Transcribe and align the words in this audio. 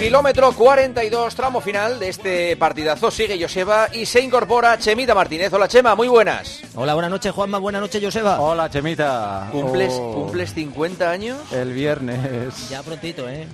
Kilómetro 0.00 0.52
42, 0.52 1.34
tramo 1.34 1.60
final 1.60 1.98
de 2.00 2.08
este 2.08 2.56
partidazo. 2.56 3.10
Sigue 3.10 3.38
Joseba 3.40 3.88
y 3.92 4.06
se 4.06 4.22
incorpora 4.22 4.78
Chemita 4.78 5.14
Martínez. 5.14 5.52
Hola 5.52 5.68
Chema, 5.68 5.94
muy 5.94 6.08
buenas. 6.08 6.62
Hola, 6.74 6.94
buenas 6.94 7.10
noches 7.10 7.32
Juanma, 7.32 7.58
buenas 7.58 7.82
noches 7.82 8.02
Joseba. 8.02 8.40
Hola 8.40 8.70
Chemita. 8.70 9.48
¿Cumples, 9.52 9.92
Oh, 9.92 10.14
¿Cumples 10.14 10.54
50 10.54 11.10
años? 11.10 11.38
El 11.52 11.74
viernes. 11.74 12.70
Ya 12.70 12.82
prontito, 12.82 13.28
¿eh? 13.28 13.46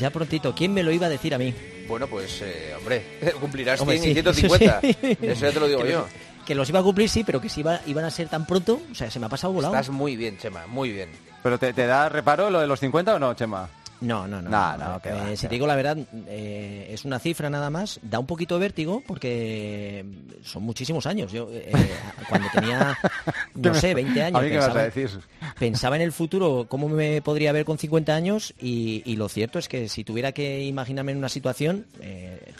Ya 0.00 0.10
prontito. 0.10 0.52
¿Quién 0.56 0.74
me 0.74 0.82
lo 0.82 0.90
iba 0.90 1.06
a 1.06 1.10
decir 1.10 1.32
a 1.32 1.38
mí? 1.38 1.54
Bueno, 1.86 2.08
pues, 2.08 2.42
eh, 2.42 2.74
hombre, 2.76 3.04
cumplirás 3.40 3.80
Hombre, 3.80 3.98
100 4.00 4.10
y 4.10 4.14
sí, 4.16 4.22
150. 4.22 4.80
eso 4.82 4.98
sí. 5.00 5.18
Eso 5.22 5.46
ya 5.46 5.52
te 5.52 5.60
lo 5.60 5.68
digo 5.68 5.82
que 5.84 5.92
yo. 5.92 6.00
Los, 6.00 6.08
que 6.46 6.54
los 6.56 6.68
iba 6.68 6.80
a 6.80 6.82
cumplir, 6.82 7.08
sí, 7.08 7.22
pero 7.22 7.40
que 7.40 7.48
si 7.48 7.60
iba, 7.60 7.80
iban 7.86 8.04
a 8.04 8.10
ser 8.10 8.28
tan 8.28 8.44
pronto, 8.44 8.80
o 8.90 8.94
sea, 8.94 9.08
se 9.08 9.20
me 9.20 9.26
ha 9.26 9.28
pasado 9.28 9.52
volado. 9.52 9.72
Estás 9.72 9.90
muy 9.90 10.16
bien, 10.16 10.36
Chema, 10.36 10.66
muy 10.66 10.90
bien. 10.90 11.10
¿Pero 11.44 11.58
te, 11.60 11.72
te 11.72 11.86
da 11.86 12.08
reparo 12.08 12.50
lo 12.50 12.58
de 12.58 12.66
los 12.66 12.80
50 12.80 13.14
o 13.14 13.18
no, 13.20 13.34
Chema? 13.34 13.68
No, 14.00 14.28
no, 14.28 14.40
no. 14.40 14.48
No, 14.50 14.76
no, 14.76 15.00
que 15.02 15.08
Eh, 15.08 15.36
si 15.36 15.48
te 15.48 15.54
digo 15.54 15.66
la 15.66 15.74
verdad, 15.74 15.96
eh, 16.28 16.88
es 16.90 17.04
una 17.04 17.18
cifra 17.18 17.50
nada 17.50 17.68
más. 17.70 17.98
Da 18.02 18.18
un 18.18 18.26
poquito 18.26 18.54
de 18.54 18.60
vértigo 18.60 19.02
porque 19.06 20.04
son 20.42 20.62
muchísimos 20.62 21.06
años. 21.06 21.32
Yo 21.32 21.48
eh, 21.50 21.72
cuando 22.28 22.48
tenía, 22.52 22.96
no 23.54 23.74
sé, 23.74 23.94
20 23.94 24.22
años, 24.22 24.40
¿A 24.40 24.42
mí 24.42 24.50
qué 24.50 24.56
vas 24.58 24.66
a 24.68 24.72
pensaba, 24.72 24.84
decir? 24.84 25.20
pensaba 25.58 25.96
en 25.96 26.02
el 26.02 26.12
futuro, 26.12 26.66
cómo 26.68 26.88
me 26.88 27.20
podría 27.22 27.50
ver 27.52 27.64
con 27.64 27.78
50 27.78 28.14
años 28.14 28.54
y, 28.60 29.02
y 29.04 29.16
lo 29.16 29.28
cierto 29.28 29.58
es 29.58 29.68
que 29.68 29.88
si 29.88 30.04
tuviera 30.04 30.32
que 30.32 30.64
imaginarme 30.64 31.12
en 31.12 31.18
una 31.18 31.28
situación, 31.28 31.86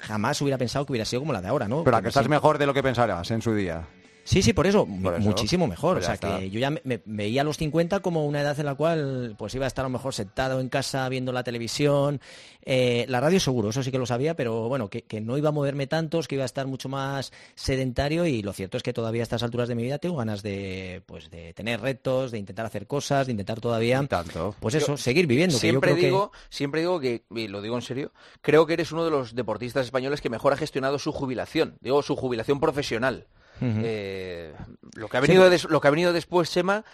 jamás 0.03 0.41
hubiera 0.43 0.59
pensado 0.59 0.85
que 0.87 0.93
hubiera 0.93 1.05
sido 1.05 1.21
como 1.21 1.33
la 1.33 1.41
de 1.41 1.49
ahora, 1.49 1.69
¿no? 1.69 1.85
Pero 1.85 1.97
a 1.97 2.03
que 2.03 2.09
estás 2.09 2.29
mejor 2.29 2.59
de 2.59 2.67
lo 2.67 2.75
que 2.75 2.83
pensabas 2.83 3.31
en 3.31 3.43
su 3.43 3.55
día. 3.55 3.87
Sí, 4.29 4.43
sí, 4.43 4.53
por 4.53 4.67
eso, 4.67 4.87
Por 5.03 5.15
eso. 5.15 5.23
muchísimo 5.23 5.67
mejor. 5.67 5.95
Pues 5.97 6.05
o 6.05 6.07
sea, 6.07 6.15
está. 6.15 6.39
que 6.39 6.51
yo 6.51 6.61
ya 6.61 6.69
me, 6.71 6.83
me 6.85 7.01
veía 7.07 7.41
a 7.41 7.45
los 7.45 7.57
50 7.57 8.01
como 8.01 8.27
una 8.27 8.43
edad 8.43 8.59
en 8.61 8.67
la 8.67 8.75
cual 8.75 9.35
pues 9.39 9.55
iba 9.55 9.65
a 9.65 9.69
estar 9.69 9.85
a 9.85 9.89
lo 9.89 9.93
mejor 9.93 10.13
sentado 10.13 10.61
en 10.61 10.69
casa 10.69 11.09
viendo 11.09 11.33
la 11.33 11.43
televisión. 11.45 12.21
Eh, 12.63 13.07
la 13.09 13.21
radio 13.21 13.41
seguro, 13.41 13.71
eso 13.71 13.83
sí 13.83 13.91
que 13.91 13.99
lo 13.99 14.05
sabía, 14.05 14.35
pero 14.37 14.69
bueno, 14.69 14.91
que, 14.91 15.01
que 15.01 15.23
no 15.23 15.39
iba 15.39 15.49
a 15.49 15.53
moverme 15.53 15.87
tantos, 15.87 16.29
que 16.29 16.35
iba 16.35 16.45
a 16.45 16.47
estar 16.47 16.67
mucho 16.67 16.91
más 16.91 17.33
sedentario 17.55 18.27
y 18.27 18.43
lo 18.43 18.53
cierto 18.53 18.77
es 18.77 18.83
que 18.83 18.93
todavía 18.93 19.23
a 19.23 19.25
estas 19.25 19.43
alturas 19.43 19.69
de 19.69 19.75
mi 19.75 19.83
vida 19.83 19.99
tengo 19.99 20.17
ganas 20.17 20.43
de, 20.43 21.03
pues, 21.07 21.31
de 21.31 21.55
tener 21.55 21.81
retos, 21.81 22.31
de 22.31 22.37
intentar 22.39 22.67
hacer 22.67 22.87
cosas, 22.87 23.27
de 23.27 23.33
intentar 23.33 23.61
todavía, 23.61 24.05
tanto. 24.07 24.55
pues 24.61 24.75
eso, 24.75 24.99
seguir 24.99 25.27
viviendo. 25.27 25.55
que 25.59 25.67
yo 25.69 25.71
Siempre 25.71 25.91
creo 25.93 26.01
que- 26.01 26.07
digo, 26.07 26.33
siempre 26.51 26.81
digo 26.83 27.01
que, 27.01 27.23
y 27.35 27.49
lo 27.49 27.63
digo 27.63 27.77
en 27.77 27.83
serio, 27.83 28.13
creo 28.43 28.67
que 28.67 28.75
eres 28.75 28.93
uno 28.93 29.05
de 29.07 29.11
los 29.11 29.35
deportistas 29.35 29.87
españoles 29.87 30.21
que 30.21 30.29
mejor 30.29 30.53
ha 30.53 30.57
gestionado 30.59 30.99
su 30.99 31.13
jubilación. 31.13 31.79
Digo, 31.81 32.03
su 32.03 32.15
jubilación 32.17 32.61
profesional. 32.61 33.27
Eh, 33.61 34.55
lo, 34.95 35.09
que 35.09 35.17
ha 35.17 35.21
venido 35.21 35.45
lo 35.69 35.81
que 35.81 35.89
ha 35.89 35.91
venido 35.91 36.13
después, 36.13 36.51
Chema, 36.51 36.85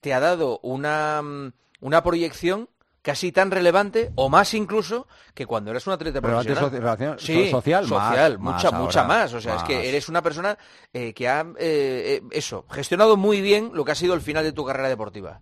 te 0.00 0.14
ha 0.14 0.20
dado 0.20 0.58
una, 0.62 1.22
mm, 1.22 1.52
una 1.80 2.02
proyección 2.02 2.68
casi 3.02 3.32
tan 3.32 3.50
relevante, 3.50 4.12
o 4.14 4.30
más 4.30 4.54
incluso, 4.54 5.06
que 5.34 5.44
cuando 5.44 5.70
eras 5.70 5.86
un 5.86 5.92
atleta 5.92 6.20
profesional. 6.22 6.70
relación- 6.80 7.18
Sí, 7.18 7.50
social, 7.50 7.82
más, 7.88 8.08
social, 8.08 8.38
más 8.38 8.54
mucha, 8.54 8.70
mucha 8.78 9.00
ahora, 9.02 9.14
más. 9.14 9.34
O 9.34 9.40
sea, 9.42 9.52
es 9.56 9.60
más. 9.60 9.68
que 9.68 9.88
eres 9.90 10.08
una 10.08 10.22
persona 10.22 10.56
eh, 10.94 11.12
que 11.12 11.28
ha, 11.28 11.44
eh, 11.58 12.22
eso, 12.30 12.64
gestionado 12.70 13.18
muy 13.18 13.42
bien 13.42 13.72
lo 13.74 13.84
que 13.84 13.92
ha 13.92 13.94
sido 13.94 14.14
el 14.14 14.22
final 14.22 14.42
de 14.44 14.52
tu 14.52 14.64
carrera 14.64 14.88
deportiva. 14.88 15.40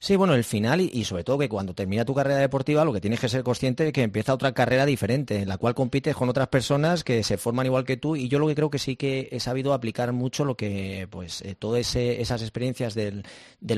Sí, 0.00 0.14
bueno, 0.14 0.34
el 0.34 0.44
final 0.44 0.80
y, 0.80 1.02
sobre 1.02 1.24
todo 1.24 1.38
que 1.38 1.48
cuando 1.48 1.74
termina 1.74 2.04
tu 2.04 2.14
carrera 2.14 2.38
deportiva 2.38 2.84
lo 2.84 2.92
que 2.92 3.00
tienes 3.00 3.18
que 3.18 3.28
ser 3.28 3.42
consciente 3.42 3.88
es 3.88 3.92
que 3.92 4.02
empieza 4.04 4.32
otra 4.32 4.52
carrera 4.52 4.86
diferente, 4.86 5.42
en 5.42 5.48
la 5.48 5.58
cual 5.58 5.74
compites 5.74 6.14
con 6.14 6.28
otras 6.28 6.46
personas 6.46 7.02
que 7.02 7.24
se 7.24 7.36
forman 7.36 7.66
igual 7.66 7.84
que 7.84 7.96
tú 7.96 8.14
y 8.14 8.28
yo 8.28 8.38
lo 8.38 8.46
que 8.46 8.54
creo 8.54 8.70
que 8.70 8.78
sí 8.78 8.94
que 8.94 9.28
he 9.32 9.40
sabido 9.40 9.72
aplicar 9.72 10.12
mucho 10.12 10.44
lo 10.44 10.56
que, 10.56 11.08
pues, 11.10 11.42
eh, 11.42 11.56
todas 11.58 11.96
esas 11.96 12.42
experiencias 12.42 12.94
del, 12.94 13.24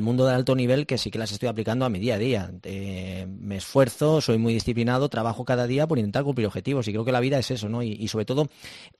mundo 0.02 0.26
de 0.26 0.34
alto 0.34 0.54
nivel 0.54 0.86
que 0.86 0.98
sí 0.98 1.10
que 1.10 1.18
las 1.18 1.32
estoy 1.32 1.48
aplicando 1.48 1.86
a 1.86 1.88
mi 1.88 1.98
día 1.98 2.16
a 2.16 2.18
día. 2.18 2.52
Eh, 2.64 3.26
me 3.26 3.56
esfuerzo, 3.56 4.20
soy 4.20 4.36
muy 4.36 4.52
disciplinado, 4.52 5.08
trabajo 5.08 5.46
cada 5.46 5.66
día 5.66 5.86
por 5.86 5.98
intentar 5.98 6.24
cumplir 6.24 6.46
objetivos 6.46 6.86
y 6.86 6.92
creo 6.92 7.04
que 7.06 7.12
la 7.12 7.20
vida 7.20 7.38
es 7.38 7.50
eso, 7.50 7.70
¿no? 7.70 7.82
Y, 7.82 7.92
y 7.92 8.08
sobre 8.08 8.26
todo 8.26 8.50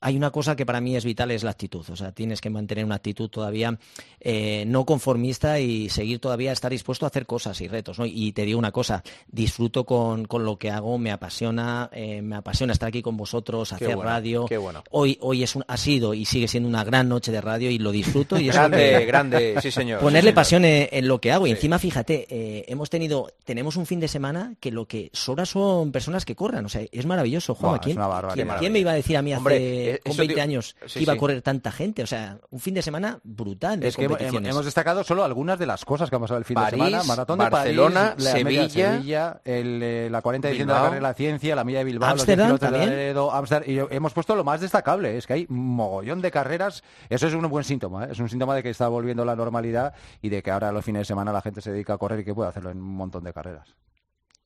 hay 0.01 0.17
una 0.17 0.31
cosa 0.31 0.57
que 0.57 0.65
para 0.65 0.81
mí 0.81 0.97
es 0.97 1.05
vital, 1.05 1.31
es 1.31 1.45
la 1.45 1.51
actitud. 1.51 1.85
O 1.91 1.97
sea, 1.97 2.13
tienes 2.13 2.41
que 2.41 2.49
mantener 2.49 2.87
una 2.87 2.95
actitud 2.95 3.29
todavía 3.29 3.79
eh, 4.21 4.65
no 4.67 4.85
conformista 4.85 5.61
y 5.61 5.89
seguir 5.89 6.19
todavía 6.19 6.53
estar 6.53 6.71
dispuesto 6.71 7.07
a 7.07 7.10
hacer 7.11 7.27
cosas 7.27 7.61
y 7.61 7.69
retos. 7.69 7.99
¿no? 7.99 8.07
Y 8.07 8.33
te 8.33 8.45
digo 8.45 8.59
una 8.59 8.73
cosa, 8.73 9.03
disfruto 9.29 9.85
con, 9.85 10.25
con 10.27 10.45
lo 10.45 10.57
que 10.59 10.71
hago, 10.71 10.99
me 10.99 11.11
apasiona, 11.13 11.89
eh, 11.93 12.23
me 12.23 12.37
apasiona 12.37 12.73
estar 12.73 12.89
aquí 12.89 13.03
con 13.03 13.17
vosotros, 13.17 13.73
hacer 13.73 13.89
bueno, 13.97 14.03
radio. 14.03 14.47
qué 14.47 14.59
bueno. 14.59 14.83
Hoy, 14.91 15.19
hoy 15.21 15.43
es 15.43 15.55
un, 15.57 15.65
ha 15.69 15.77
sido 15.77 16.15
y 16.15 16.25
sigue 16.25 16.49
siendo 16.49 16.69
una 16.69 16.85
gran 16.85 17.09
noche 17.09 17.31
de 17.33 17.41
radio 17.41 17.71
y 17.71 17.79
lo 17.79 17.91
disfruto. 17.93 18.39
Y 18.39 18.47
Grande, 18.49 18.97
que- 18.99 19.07
grande, 19.07 19.55
sí 19.63 19.71
señor. 19.71 20.01
Ponerle 20.01 20.21
sí, 20.21 20.25
señor. 20.27 20.35
pasión 20.35 20.65
en, 20.65 20.89
en 20.93 21.09
lo 21.09 21.21
que 21.21 21.33
hago. 21.33 21.47
Y 21.47 21.51
encima, 21.51 21.79
fíjate, 21.79 22.27
eh, 22.31 22.65
hemos 22.69 22.91
tenido, 22.91 23.33
tenemos 23.45 23.77
un 23.77 23.87
fin 23.87 24.01
de 24.01 24.09
semana 24.09 24.55
que 24.61 24.71
lo 24.71 24.87
que 24.87 25.11
sobra 25.13 25.47
son 25.47 25.93
personas 25.93 26.25
que 26.25 26.35
corran. 26.35 26.65
O 26.67 26.69
sea, 26.69 26.83
es 26.91 27.07
maravilloso, 27.07 27.53
es 27.53 27.59
¿Quién, 27.81 27.99
quién- 28.35 28.49
quién 28.59 28.73
me 28.73 28.79
iba 28.79 28.91
a 28.93 28.95
decir 28.95 29.17
a 29.17 29.23
mí 29.23 29.33
hace 29.33 29.39
Hombre, 29.39 29.91
eh, 29.95 29.99
con 30.03 30.13
eso 30.13 30.19
20 30.19 30.35
digo- 30.35 30.43
años 30.43 30.77
sí, 30.87 30.95
que 30.99 31.03
iba 31.03 31.13
a 31.13 31.17
correr 31.17 31.43
tanta 31.43 31.73
gente? 31.73 32.03
O 32.03 32.07
sea, 32.07 32.39
un 32.51 32.61
fin 32.61 32.75
de 32.75 32.83
semana 32.83 33.19
brutal 33.25 33.83
Es 33.83 33.97
que 33.97 34.05
hemos, 34.05 34.65
destacado 34.65 35.05
solo 35.05 35.25
algunas 35.25 35.59
de 35.59 35.67
las 35.67 35.85
cosas 35.85 36.09
que 36.11 36.17
han 36.17 36.23
pasado 36.23 36.39
el 36.39 36.45
fin 36.45 36.55
París, 36.55 36.71
de 36.73 36.77
semana. 36.77 37.00
Maratón 37.05 37.39
Barcelona, 37.39 38.01
de 38.01 38.07
París, 38.11 38.25
la 38.25 38.33
media 38.45 38.63
de 38.63 38.69
Sevilla, 38.69 38.93
Sevilla, 38.97 39.41
el, 39.45 39.83
eh, 39.83 40.09
la 40.11 40.23
40 40.23 40.49
edición 40.49 40.69
de 40.69 40.75
la 40.75 40.81
carrera 40.81 40.95
de 40.97 41.01
la 41.03 41.15
ciencia, 41.15 41.57
la 41.57 41.65
milla 41.65 41.79
de 41.79 41.85
Bilbao, 41.85 42.11
los 42.11 42.27
10 42.27 42.39
Ámsterdam 42.39 42.47
kilómetros 42.47 42.71
de 42.71 42.77
también. 42.79 42.99
Laredo, 42.99 43.33
Ámsterdam, 43.33 43.71
y 43.71 43.95
hemos 43.95 44.13
puesto 44.13 44.35
lo 44.37 44.45
más 44.45 44.61
destacable, 44.61 45.17
es 45.17 45.27
que 45.27 45.33
hay 45.35 45.47
un 45.49 45.75
mogollón 45.75 46.21
de 46.21 46.31
carreras. 46.31 46.83
Eso 47.09 47.27
es 47.27 47.35
un 47.35 47.49
buen 47.49 47.65
síntoma, 47.65 48.05
¿eh? 48.05 48.09
es 48.13 48.19
un 48.19 48.29
síntoma 48.29 48.55
de 48.55 48.63
que 48.63 48.71
está 48.71 48.89
volviendo 48.89 49.25
la 49.25 49.37
normalidad 49.37 49.95
y 50.23 50.29
de 50.29 50.43
que 50.43 50.51
ahora 50.51 50.73
los 50.73 50.85
fines 50.85 51.01
de 51.01 51.05
semana 51.05 51.33
la 51.33 51.41
gente 51.41 51.61
se 51.61 51.73
dedica 51.73 51.95
a 51.95 51.99
correr 51.99 52.21
y 52.21 52.25
que 52.25 52.35
puede 52.35 52.49
hacerlo 52.49 52.71
en 52.71 52.79
un 52.79 52.95
montón 52.95 53.25
de 53.25 53.33
carreras. 53.33 53.75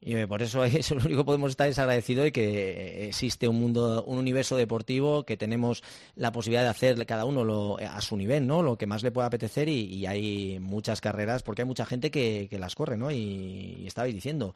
Y 0.06 0.14
eh, 0.16 0.26
por 0.28 0.42
eso 0.42 0.62
es 0.64 0.90
lo 0.90 0.98
único 0.98 1.22
que 1.22 1.24
podemos 1.24 1.50
estar 1.50 1.66
es 1.68 1.78
agradecido 1.78 2.22
de 2.24 2.30
que 2.32 3.06
existe 3.08 3.48
un 3.48 3.58
mundo, 3.58 4.04
un 4.04 4.18
universo 4.18 4.54
deportivo 4.56 5.24
que 5.24 5.36
tenemos 5.38 5.82
la 6.14 6.30
posibilidad 6.30 6.62
de 6.62 6.68
hacer 6.68 7.06
cada 7.06 7.24
uno 7.24 7.42
lo- 7.42 7.78
a 7.78 8.00
su 8.02 8.16
nivel, 8.16 8.46
¿no? 8.46 8.62
Lo 8.62 8.76
que 8.76 8.86
más 8.86 9.02
le 9.02 9.10
pueda 9.10 9.28
apetecer 9.28 9.68
y, 9.68 9.84
y 9.86 10.04
hay 10.06 10.58
muchas 10.60 11.00
carreras 11.00 11.42
porque 11.42 11.62
hay 11.62 11.68
mucha 11.68 11.86
gente 11.86 12.10
que, 12.10 12.48
que 12.50 12.58
las 12.58 12.74
corre, 12.74 12.98
¿no? 12.98 13.10
Y, 13.10 13.78
y 13.80 13.86
estabais 13.86 14.14
diciendo 14.14 14.54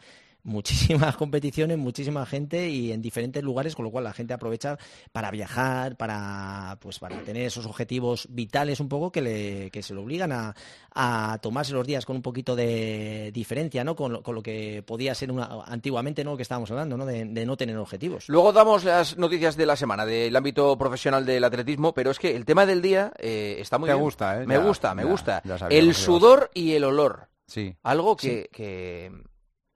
muchísimas 0.48 1.16
competiciones, 1.19 1.78
muchísima 1.78 2.26
gente 2.26 2.69
y 2.69 2.91
en 2.92 3.00
diferentes 3.03 3.42
lugares, 3.42 3.75
con 3.76 3.84
lo 3.84 3.91
cual 3.91 4.04
la 4.04 4.12
gente 4.12 4.34
aprovecha 4.34 4.76
para 5.12 5.31
viajar, 5.31 5.97
para 5.97 6.78
pues 6.81 6.98
para 6.98 7.20
tener 7.22 7.44
esos 7.44 7.66
objetivos 7.66 8.26
vitales 8.31 8.81
un 8.81 8.88
poco 8.88 9.12
que 9.12 9.20
le 9.22 9.70
que 9.70 9.82
se 9.82 9.94
le 9.94 10.00
obligan 10.00 10.32
a, 10.32 10.54
a 10.94 11.38
tomarse 11.42 11.72
los 11.72 11.86
días 11.86 12.04
con 12.04 12.16
un 12.16 12.22
poquito 12.22 12.56
de 12.56 13.31
diferencia, 13.32 13.84
¿no? 13.84 13.94
Con 13.94 14.12
lo, 14.12 14.22
con 14.22 14.34
lo 14.34 14.42
que 14.42 14.82
podía 14.86 15.14
ser 15.14 15.31
una, 15.31 15.48
antiguamente, 15.66 16.25
¿no? 16.25 16.36
Que 16.36 16.42
estábamos 16.42 16.70
hablando, 16.70 16.97
¿no? 16.97 17.06
De, 17.06 17.25
de 17.25 17.47
no 17.47 17.56
tener 17.56 17.76
objetivos. 17.76 18.28
Luego 18.28 18.53
damos 18.53 18.84
las 18.84 19.16
noticias 19.19 19.56
de 19.56 19.66
la 19.66 19.76
semana 19.76 20.04
del 20.06 20.34
ámbito 20.34 20.76
profesional 20.78 21.25
del 21.26 21.44
atletismo, 21.44 21.92
pero 21.94 22.10
es 22.10 22.19
que 22.19 22.34
el 22.34 22.44
tema 22.44 22.66
del 22.66 22.82
día 22.82 23.12
eh, 23.19 23.56
está 23.60 23.78
muy 23.78 23.88
Te 23.88 23.92
bien. 23.94 24.03
gusta, 24.04 24.42
¿eh? 24.42 24.47
Me 24.47 24.54
Ya, 24.54 24.60
gusta, 24.62 24.94
me 24.94 25.03
ya, 25.04 25.09
gusta. 25.10 25.42
ya 25.44 25.56
el 25.69 25.94
sudor 25.94 26.50
y 26.54 26.72
el 26.72 26.84
olor. 26.84 27.28
Sí. 27.47 27.75
Algo 27.82 28.16
que, 28.16 28.48
que 28.53 29.10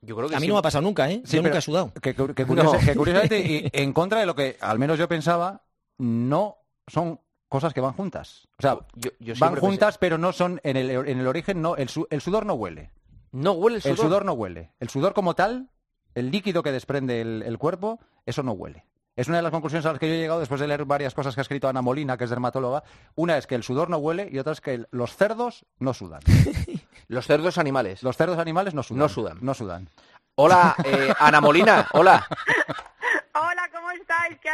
yo 0.03 0.17
creo 0.17 0.29
que 0.29 0.37
A 0.37 0.39
mí 0.41 0.45
sí- 0.45 0.49
no 0.49 0.55
me 0.55 0.59
ha 0.59 0.63
pasado 0.63 0.83
nunca, 0.83 1.11
¿eh? 1.11 1.23
Sí, 1.25 1.37
Yo 1.37 1.43
nunca 1.43 1.59
he 1.59 1.63
sudado. 1.63 1.93
Que, 1.95 2.15
que- 2.15 2.35
que 2.35 2.45
curiosa- 2.47 2.77
No. 2.81 2.87
que 2.87 2.95
curiosamente, 2.95 3.39
y 3.41 3.71
en 3.73 3.93
contra 3.93 4.21
de 4.21 4.27
lo 4.27 4.35
que 4.35 4.57
al 4.61 4.79
menos 4.79 4.99
yo 4.99 5.09
pensaba, 5.09 5.63
no 5.99 6.57
son 6.87 7.21
cosas 7.49 7.73
que 7.73 7.81
van 7.81 7.93
juntas. 7.93 8.49
O 8.59 8.63
sea, 8.63 8.79
yo, 8.95 9.11
yo 9.21 9.35
van 9.39 9.57
juntas, 9.57 9.99
pero 9.99 10.19
no 10.19 10.33
son 10.33 10.61
en 10.65 10.77
el, 10.77 10.91
en 10.91 11.19
el 11.21 11.27
origen, 11.27 11.63
no, 11.63 11.77
el, 11.77 11.89
su- 11.89 12.07
el 12.11 12.21
sudor 12.21 12.45
no 12.47 12.55
huele. 12.55 12.91
No 13.31 13.53
huele 13.53 13.77
el 13.77 13.83
sudor. 13.83 13.93
El 13.97 14.03
sudor 14.03 14.25
no 14.25 14.33
huele. 14.35 14.73
El 14.81 14.89
sudor 14.91 15.15
como 15.15 15.35
tal, 15.35 15.71
el 16.15 16.31
líquido 16.31 16.63
que 16.63 16.73
desprende 16.73 17.21
el, 17.21 17.43
el 17.47 17.59
cuerpo, 17.59 17.99
eso 18.27 18.43
no 18.43 18.53
huele. 18.53 18.85
Es 19.15 19.29
una 19.29 19.37
de 19.37 19.43
las 19.43 19.53
conclusiones 19.53 19.85
a 19.85 19.91
las 19.91 19.99
que 19.99 20.09
yo 20.09 20.15
he 20.15 20.19
llegado 20.19 20.41
después 20.41 20.59
de 20.61 20.67
leer 20.67 20.87
varias 20.87 21.13
cosas 21.15 21.35
que 21.35 21.41
ha 21.41 21.43
escrito 21.43 21.69
Ana 21.69 21.83
Molina, 21.83 22.17
que 22.17 22.25
es 22.25 22.31
dermatóloga. 22.31 22.83
Una 23.15 23.37
es 23.37 23.47
que 23.47 23.55
el 23.55 23.63
sudor 23.63 23.91
no 23.91 23.99
huele 23.99 24.29
y 24.33 24.39
otra 24.39 24.53
es 24.55 24.61
que 24.63 24.75
el- 24.75 24.89
los 24.91 25.15
cerdos 25.17 25.67
no 25.79 25.93
sudan. 25.95 26.21
Los 27.09 27.27
cerdos 27.27 27.59
animales. 27.59 28.03
Los 28.03 28.17
cerdos 28.17 28.39
animales 28.39 28.73
no 28.73 28.83
sudan. 28.83 28.99
No 29.01 29.09
sudan. 29.11 29.39
No 29.43 29.53
sudan. 29.53 29.89
Hola, 30.37 30.75
eh, 30.83 31.13
Ana 31.19 31.43
Molina. 31.43 31.87
Hola. 31.93 32.27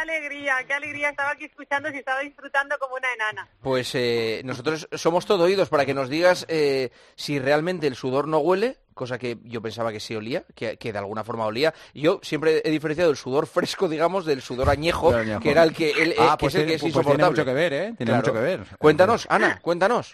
Alegría, 0.01 0.55
qué 0.67 0.73
alegría. 0.73 1.09
Estaba 1.09 1.31
aquí 1.31 1.45
escuchando 1.45 1.89
y 1.89 1.97
estaba 1.97 2.19
disfrutando 2.21 2.75
como 2.79 2.95
una 2.95 3.13
enana. 3.13 3.47
Pues 3.61 3.93
eh, 3.95 4.41
nosotros 4.45 4.87
somos 4.93 5.25
todo 5.25 5.43
oídos 5.43 5.69
para 5.69 5.85
que 5.85 5.93
nos 5.93 6.09
digas 6.09 6.45
eh, 6.49 6.91
si 7.15 7.39
realmente 7.39 7.87
el 7.87 7.95
sudor 7.95 8.27
no 8.27 8.39
huele, 8.39 8.77
cosa 8.93 9.17
que 9.17 9.37
yo 9.43 9.61
pensaba 9.61 9.91
que 9.91 9.99
sí 9.99 10.15
olía, 10.15 10.43
que, 10.55 10.77
que 10.77 10.91
de 10.91 10.99
alguna 10.99 11.23
forma 11.23 11.45
olía. 11.45 11.73
Yo 11.93 12.19
siempre 12.23 12.61
he 12.65 12.69
diferenciado 12.71 13.11
el 13.11 13.17
sudor 13.17 13.47
fresco, 13.47 13.87
digamos, 13.87 14.25
del 14.25 14.41
sudor 14.41 14.69
añejo, 14.69 15.13
que 15.41 15.51
era 15.51 15.63
el 15.63 15.73
que, 15.73 15.91
el, 15.91 16.11
eh, 16.11 16.15
Ah, 16.19 16.35
que 16.37 16.45
pues, 16.45 16.55
es 16.55 16.61
el 16.61 16.67
que 16.67 16.73
tiene, 16.73 16.75
es 16.75 16.81
pues 16.81 16.93
tiene 16.93 16.99
insoportable. 16.99 17.29
mucho 17.31 17.45
que 17.45 17.53
ver, 17.53 17.73
¿eh? 17.73 17.93
Tiene 17.97 18.11
Claro. 18.11 18.17
mucho 18.21 18.33
que 18.33 18.39
ver. 18.39 18.59
Cuéntanos, 18.77 19.27
Ana, 19.29 19.59
cuéntanos. 19.61 20.11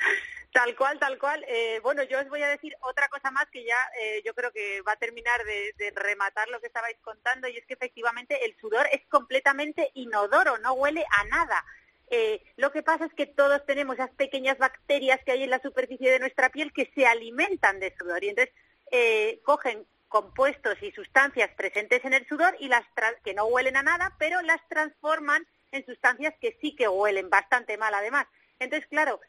Tal 0.56 0.74
cual, 0.74 0.98
tal 1.00 1.19
cual. 1.19 1.44
Eh, 1.50 1.81
bueno, 1.84 2.02
yo 2.04 2.18
os 2.18 2.30
voy 2.30 2.42
a 2.42 2.48
decir 2.48 2.74
otra 2.80 3.10
cosa 3.10 3.30
más 3.30 3.46
que 3.52 3.66
ya 3.66 3.78
eh, 4.00 4.22
yo 4.24 4.34
creo 4.34 4.54
que 4.54 4.81
va 4.84 4.94
a 4.94 4.96
terminar 4.96 5.44
de, 5.44 5.92
rematar 5.94 6.48
lo 6.48 6.62
que 6.62 6.68
estabais 6.68 6.96
contando 7.02 7.50
y 7.50 7.57
es 7.57 7.66
que 7.66 7.74
efectivamente 7.74 8.46
el 8.46 8.56
sudor 8.62 8.88
es 8.94 9.02
completamente 9.10 9.92
inodoro, 9.96 10.57
no 10.60 10.72
huele 10.72 11.06
a 11.12 11.25
nada. 11.25 11.66
Eh, 12.10 12.42
lo 12.56 12.72
que 12.72 12.84
pasa 12.84 13.04
es 13.04 13.13
que 13.13 13.25
todos 13.25 13.66
tenemos 13.66 13.96
esas 13.96 14.12
pequeñas 14.12 14.57
bacterias 14.57 15.19
que 15.25 15.34
hay 15.34 15.44
en 15.44 15.50
la 15.50 15.62
superficie 15.62 16.10
de 16.10 16.19
nuestra 16.19 16.48
piel 16.48 16.72
que 16.72 16.90
se 16.96 17.06
alimentan 17.06 17.81
de 17.81 17.94
sudor 18.00 18.24
y 18.24 18.30
entonces 18.30 18.56
eh, 18.92 19.42
cogen 19.44 19.86
compuestos 20.07 20.81
y 20.81 20.90
sustancias 20.94 21.52
presentes 21.57 22.06
en 22.06 22.13
el 22.13 22.25
sudor 22.30 22.56
y 22.62 22.69
las 22.69 22.86
que 23.25 23.34
no 23.34 23.44
huelen 23.48 23.75
a 23.75 23.84
nada, 23.84 24.16
pero 24.19 24.42
las 24.42 24.66
transforman 24.69 25.46
en 25.74 25.86
sustancias 25.86 26.34
que 26.40 26.57
sí 26.62 26.78
que 26.78 26.88
huelen 26.88 27.30
bastante 27.30 27.78
mal 27.78 27.94
además. 27.94 28.25
Entonces, 28.60 28.88
claro, 28.88 29.19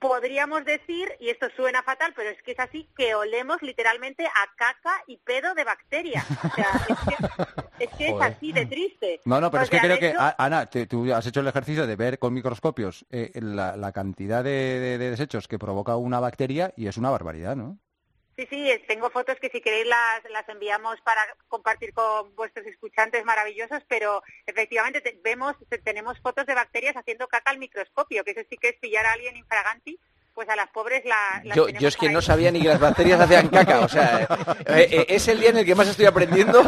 podríamos 0.00 0.64
decir, 0.64 1.08
y 1.20 1.28
esto 1.28 1.46
suena 1.54 1.82
fatal, 1.82 2.12
pero 2.16 2.30
es 2.30 2.42
que 2.42 2.52
es 2.52 2.58
así, 2.58 2.88
que 2.96 3.14
olemos 3.14 3.62
literalmente 3.62 4.26
a 4.26 4.56
caca 4.56 5.02
y 5.06 5.18
pedo 5.18 5.54
de 5.54 5.64
bacterias. 5.64 6.26
O 6.30 6.54
sea, 6.54 6.86
es 7.78 7.90
que 7.96 8.08
es, 8.08 8.20
así 8.20 8.52
de 8.52 8.66
triste. 8.66 9.20
No, 9.24 9.40
no, 9.40 9.50
pero 9.50 9.64
es 9.64 9.70
que 9.70 9.78
creo 9.78 9.98
que, 9.98 10.14
Ana, 10.38 10.66
tú 10.66 11.12
has 11.14 11.26
hecho 11.26 11.40
el 11.40 11.48
ejercicio 11.48 11.86
de 11.86 11.96
ver 11.96 12.18
con 12.18 12.32
microscopios 12.32 13.04
eh, 13.10 13.30
la, 13.34 13.92
cantidad 13.92 14.42
de 14.42 14.98
desechos 14.98 15.46
que 15.46 15.58
provoca 15.58 15.96
una 15.96 16.20
bacteria 16.20 16.72
y 16.76 16.86
es 16.86 16.96
una 16.96 17.10
barbaridad, 17.10 17.54
¿no? 17.56 17.78
Sí, 18.40 18.46
sí, 18.48 18.82
tengo 18.88 19.10
fotos 19.10 19.36
que 19.38 19.50
si 19.50 19.60
queréis 19.60 19.86
las, 19.86 20.22
las 20.30 20.48
enviamos 20.48 20.98
para 21.02 21.20
compartir 21.48 21.92
con 21.92 22.34
vuestros 22.34 22.66
escuchantes 22.66 23.22
maravillosos, 23.22 23.82
pero 23.86 24.22
efectivamente 24.46 25.20
vemos, 25.22 25.56
tenemos 25.84 26.18
fotos 26.20 26.46
de 26.46 26.54
bacterias 26.54 26.96
haciendo 26.96 27.28
caca 27.28 27.50
al 27.50 27.58
microscopio, 27.58 28.24
que 28.24 28.30
eso 28.30 28.40
sí 28.48 28.56
que 28.56 28.70
es 28.70 28.76
pillar 28.76 29.04
a 29.04 29.12
alguien 29.12 29.36
infraganti 29.36 29.98
pues 30.32 30.48
a 30.48 30.56
las 30.56 30.70
pobres 30.70 31.04
la, 31.04 31.54
yo, 31.54 31.68
yo 31.68 31.88
es 31.88 31.96
que 31.98 32.08
no 32.08 32.22
sabía 32.22 32.50
ni 32.50 32.62
que 32.62 32.68
las 32.68 32.80
bacterias 32.80 33.20
hacían 33.20 33.48
caca, 33.48 33.80
o 33.80 33.88
sea, 33.88 34.20
eh, 34.66 34.88
eh, 34.90 35.06
es 35.08 35.28
el 35.28 35.40
día 35.40 35.50
en 35.50 35.58
el 35.58 35.66
que 35.66 35.74
más 35.74 35.88
estoy 35.88 36.06
aprendiendo 36.06 36.62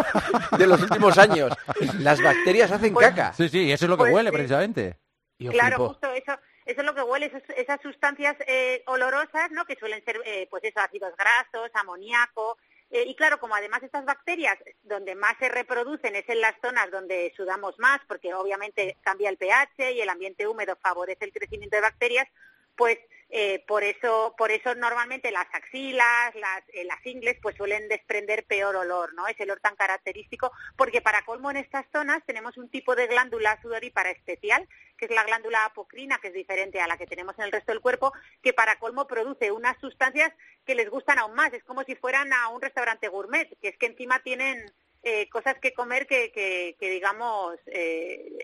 de 0.58 0.66
los 0.66 0.82
últimos 0.82 1.16
años. 1.16 1.52
Las 2.00 2.20
bacterias 2.20 2.70
hacen 2.70 2.92
pues 2.92 3.06
caca. 3.06 3.32
Sí, 3.32 3.48
sí, 3.48 3.72
eso 3.72 3.86
es 3.86 3.88
lo 3.88 3.96
que 3.96 4.02
pues 4.02 4.12
huele 4.12 4.30
precisamente. 4.30 4.98
claro, 5.38 5.88
justo 5.88 6.12
eso 6.12 6.32
eso 6.72 6.80
es 6.80 6.86
lo 6.86 6.94
que 6.94 7.02
huele, 7.02 7.30
esas, 7.56 7.80
sustancias 7.80 8.36
eh, 8.46 8.82
olorosas, 8.86 9.50
¿no? 9.50 9.64
Que 9.64 9.76
suelen 9.76 10.04
ser, 10.04 10.20
eh, 10.24 10.46
pues 10.50 10.64
eso, 10.64 10.80
ácidos 10.80 11.14
grasos, 11.16 11.70
amoníaco. 11.74 12.58
Eh, 12.90 13.04
y 13.06 13.14
claro, 13.14 13.38
como 13.38 13.54
además 13.54 13.82
estas 13.82 14.04
bacterias 14.04 14.58
donde 14.82 15.14
más 15.14 15.34
se 15.38 15.48
reproducen 15.48 16.14
es 16.14 16.28
en 16.28 16.40
las 16.40 16.54
zonas 16.60 16.90
donde 16.90 17.32
sudamos 17.36 17.78
más, 17.78 18.00
porque 18.06 18.34
obviamente 18.34 18.96
cambia 19.02 19.30
el 19.30 19.38
pH 19.38 19.92
y 19.92 20.00
el 20.00 20.08
ambiente 20.08 20.46
húmedo 20.46 20.76
favorece 20.76 21.24
el 21.24 21.32
crecimiento 21.32 21.76
de 21.76 21.82
bacterias, 21.82 22.28
pues 22.76 22.98
eh, 23.34 23.64
por 23.66 23.82
eso 23.82 24.34
por 24.36 24.50
eso 24.50 24.74
normalmente 24.74 25.30
las 25.30 25.46
axilas, 25.54 26.34
las, 26.34 26.62
eh, 26.74 26.84
las 26.84 27.04
ingles, 27.06 27.38
pues 27.40 27.56
suelen 27.56 27.88
desprender 27.88 28.44
peor 28.44 28.76
olor, 28.76 29.14
¿no? 29.14 29.26
Ese 29.26 29.44
olor 29.44 29.58
tan 29.60 29.74
característico, 29.74 30.52
porque 30.76 31.00
para 31.00 31.24
colmo 31.24 31.50
en 31.50 31.56
estas 31.56 31.86
zonas 31.92 32.22
tenemos 32.26 32.58
un 32.58 32.68
tipo 32.68 32.94
de 32.94 33.06
glándula 33.06 33.58
sudorípara 33.62 34.10
especial, 34.10 34.68
que 34.98 35.06
es 35.06 35.10
la 35.10 35.24
glándula 35.24 35.64
apocrina, 35.64 36.18
que 36.18 36.28
es 36.28 36.34
diferente 36.34 36.82
a 36.82 36.86
la 36.86 36.98
que 36.98 37.06
tenemos 37.06 37.34
en 37.38 37.46
el 37.46 37.52
resto 37.52 37.72
del 37.72 37.80
cuerpo, 37.80 38.12
que 38.42 38.52
para 38.52 38.78
colmo 38.78 39.06
produce 39.06 39.50
unas 39.50 39.78
sustancias 39.80 40.30
que 40.66 40.74
les 40.74 40.90
gustan 40.90 41.18
aún 41.18 41.34
más. 41.34 41.54
Es 41.54 41.64
como 41.64 41.84
si 41.84 41.94
fueran 41.94 42.34
a 42.34 42.48
un 42.48 42.60
restaurante 42.60 43.08
gourmet, 43.08 43.48
que 43.62 43.68
es 43.68 43.78
que 43.78 43.86
encima 43.86 44.18
tienen 44.18 44.70
eh, 45.02 45.28
cosas 45.28 45.56
que 45.60 45.72
comer 45.72 46.06
que, 46.06 46.30
que, 46.78 46.90
digamos, 46.90 47.56
eh, 47.66 48.38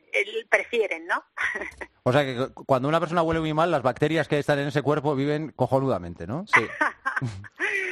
prefieren, 0.48 1.06
¿no? 1.06 1.24
o 2.02 2.12
sea 2.12 2.24
que 2.24 2.48
cuando 2.66 2.88
una 2.88 3.00
persona 3.00 3.22
huele 3.22 3.40
muy 3.40 3.54
mal, 3.54 3.70
las 3.70 3.82
bacterias 3.82 4.28
que 4.28 4.38
están 4.38 4.58
en 4.58 4.68
ese 4.68 4.82
cuerpo 4.82 5.14
viven 5.14 5.52
cojonudamente, 5.52 6.26
¿no? 6.26 6.44
Sí. 6.46 6.60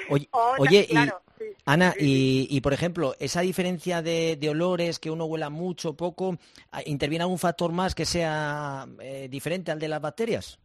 oye, 0.59 0.87
y, 0.91 0.97
Ana, 1.65 1.95
Y, 1.99 2.61
por 2.61 2.73
ejemplo, 2.73 3.15
esa 3.19 3.41
diferencia 3.41 4.03
de, 4.03 4.39
olores, 4.49 4.99
que 4.99 5.11
uno 5.11 5.27
huela 5.27 5.51
mucho, 5.51 5.95
poco, 5.95 6.39
¿interviene 6.85 7.25
algún 7.25 7.39
factor 7.39 7.73
más 7.73 7.95
que 7.95 8.05
sea 8.05 8.87
eh, 9.01 9.29
diferente 9.31 9.71
al 9.73 9.79
de 9.79 9.89
las 9.89 10.01
bacterias? 10.01 10.59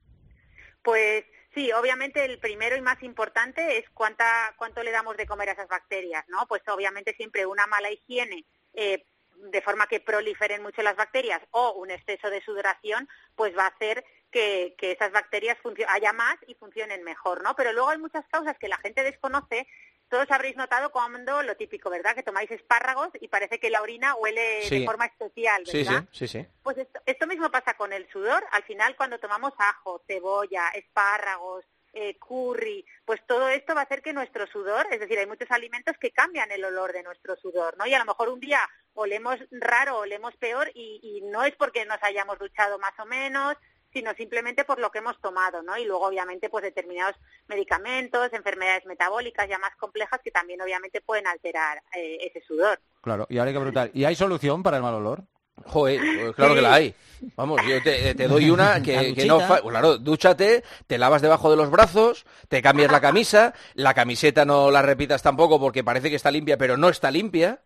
Pues 0.83 1.23
Sí, 1.53 1.71
obviamente 1.73 2.23
el 2.23 2.39
primero 2.39 2.77
y 2.77 2.81
más 2.81 3.03
importante 3.03 3.77
es 3.77 3.89
cuánta, 3.89 4.53
cuánto 4.57 4.83
le 4.83 4.91
damos 4.91 5.17
de 5.17 5.27
comer 5.27 5.49
a 5.49 5.53
esas 5.53 5.67
bacterias, 5.67 6.23
¿no? 6.29 6.47
Pues 6.47 6.61
obviamente 6.69 7.13
siempre 7.15 7.45
una 7.45 7.67
mala 7.67 7.91
higiene 7.91 8.45
eh, 8.73 9.03
de 9.35 9.61
forma 9.61 9.87
que 9.87 9.99
proliferen 9.99 10.61
mucho 10.61 10.81
las 10.81 10.95
bacterias 10.95 11.41
o 11.51 11.73
un 11.73 11.91
exceso 11.91 12.29
de 12.29 12.41
sudoración, 12.41 13.09
pues 13.35 13.57
va 13.57 13.65
a 13.65 13.69
hacer 13.69 14.05
que, 14.31 14.75
que 14.77 14.91
esas 14.91 15.11
bacterias 15.11 15.57
haya 15.89 16.13
más 16.13 16.37
y 16.47 16.55
funcionen 16.55 17.03
mejor, 17.03 17.43
¿no? 17.43 17.53
Pero 17.55 17.73
luego 17.73 17.89
hay 17.89 17.97
muchas 17.97 18.25
causas 18.27 18.57
que 18.57 18.69
la 18.69 18.77
gente 18.77 19.03
desconoce 19.03 19.67
todos 20.11 20.29
habréis 20.29 20.57
notado 20.57 20.91
cuando 20.91 21.41
lo 21.41 21.55
típico, 21.55 21.89
¿verdad? 21.89 22.13
Que 22.13 22.21
tomáis 22.21 22.51
espárragos 22.51 23.07
y 23.21 23.29
parece 23.29 23.61
que 23.61 23.69
la 23.69 23.81
orina 23.81 24.13
huele 24.15 24.67
de 24.69 24.85
forma 24.85 25.05
especial, 25.05 25.63
¿verdad? 25.71 26.03
Sí, 26.11 26.27
sí, 26.27 26.39
sí. 26.39 26.47
Pues 26.61 26.75
esto, 27.05 27.27
mismo 27.27 27.49
pasa 27.49 27.75
con 27.75 27.93
el 27.93 28.05
sudor. 28.11 28.43
Al 28.51 28.63
final, 28.63 28.97
cuando 28.97 29.19
tomamos 29.19 29.53
ajo, 29.57 30.03
cebolla, 30.05 30.67
espárragos, 30.75 31.63
eh, 31.93 32.17
curry, 32.19 32.85
pues 33.05 33.21
todo 33.25 33.47
esto 33.47 33.73
va 33.73 33.81
a 33.81 33.83
hacer 33.85 34.01
que 34.01 34.11
nuestro 34.11 34.45
sudor, 34.47 34.85
es 34.91 34.99
decir, 34.99 35.17
hay 35.17 35.27
muchos 35.27 35.49
alimentos 35.49 35.95
que 35.97 36.11
cambian 36.11 36.51
el 36.51 36.65
olor 36.65 36.91
de 36.91 37.03
nuestro 37.03 37.37
sudor, 37.37 37.77
¿no? 37.77 37.87
Y 37.87 37.93
a 37.93 37.99
lo 37.99 38.05
mejor 38.05 38.27
un 38.27 38.41
día 38.41 38.59
olemos 38.95 39.37
raro, 39.49 39.99
olemos 39.99 40.35
peor 40.35 40.69
y, 40.73 40.99
y 41.01 41.21
no 41.21 41.43
es 41.43 41.55
porque 41.55 41.85
nos 41.85 42.03
hayamos 42.03 42.37
duchado 42.37 42.77
más 42.79 42.99
o 42.99 43.05
menos, 43.05 43.55
sino 43.93 44.13
simplemente 44.13 44.63
por 44.63 44.79
lo 44.79 44.91
que 44.91 44.99
hemos 44.99 45.19
tomado, 45.19 45.61
¿no? 45.61 45.77
Y 45.77 45.85
luego, 45.85 46.07
obviamente, 46.07 46.49
pues 46.49 46.63
determinados 46.63 47.15
medicamentos, 47.47 48.31
enfermedades 48.33 48.85
metabólicas 48.85 49.47
ya 49.47 49.57
más 49.57 49.75
complejas 49.75 50.19
que 50.23 50.31
también, 50.31 50.61
obviamente, 50.61 51.01
pueden 51.01 51.27
alterar 51.27 51.81
eh, 51.95 52.17
ese 52.21 52.41
sudor. 52.45 52.79
Claro, 53.01 53.27
y 53.29 53.37
ahora 53.37 53.49
hay 53.49 53.53
que 53.53 53.59
preguntar, 53.59 53.91
¿y 53.93 54.05
hay 54.05 54.15
solución 54.15 54.63
para 54.63 54.77
el 54.77 54.83
mal 54.83 54.95
olor? 54.95 55.23
Joder, 55.65 55.99
pues 55.99 56.35
claro 56.35 56.55
que 56.55 56.61
la 56.61 56.73
hay. 56.73 56.95
Vamos, 57.35 57.61
yo 57.67 57.81
te, 57.83 58.13
doy 58.27 58.49
una 58.49 58.81
que, 58.81 59.13
que 59.13 59.25
no... 59.25 59.39
Claro, 59.39 59.97
dúchate, 59.97 60.63
te 60.87 60.97
lavas 60.97 61.21
debajo 61.21 61.51
de 61.51 61.57
los 61.57 61.69
brazos, 61.69 62.25
te 62.47 62.61
cambias 62.61 62.91
la 62.91 63.01
camisa, 63.01 63.53
la 63.75 63.93
camiseta 63.93 64.43
no 64.43 64.71
la 64.71 64.81
repitas 64.81 65.21
tampoco 65.21 65.59
porque 65.59 65.83
parece 65.83 66.09
que 66.09 66.15
está 66.15 66.31
limpia, 66.31 66.57
pero 66.57 66.77
no 66.77 66.89
está 66.89 67.11
limpia. 67.11 67.61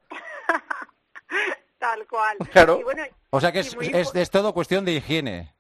Tal 1.77 2.05
cual. 2.07 2.37
Claro. 2.51 2.81
o 3.29 3.39
sea 3.39 3.51
que 3.51 3.59
es, 3.59 3.75
es 4.13 4.29
todo 4.29 4.53
cuestión 4.53 4.83
de 4.83 4.93
higiene. 4.93 5.54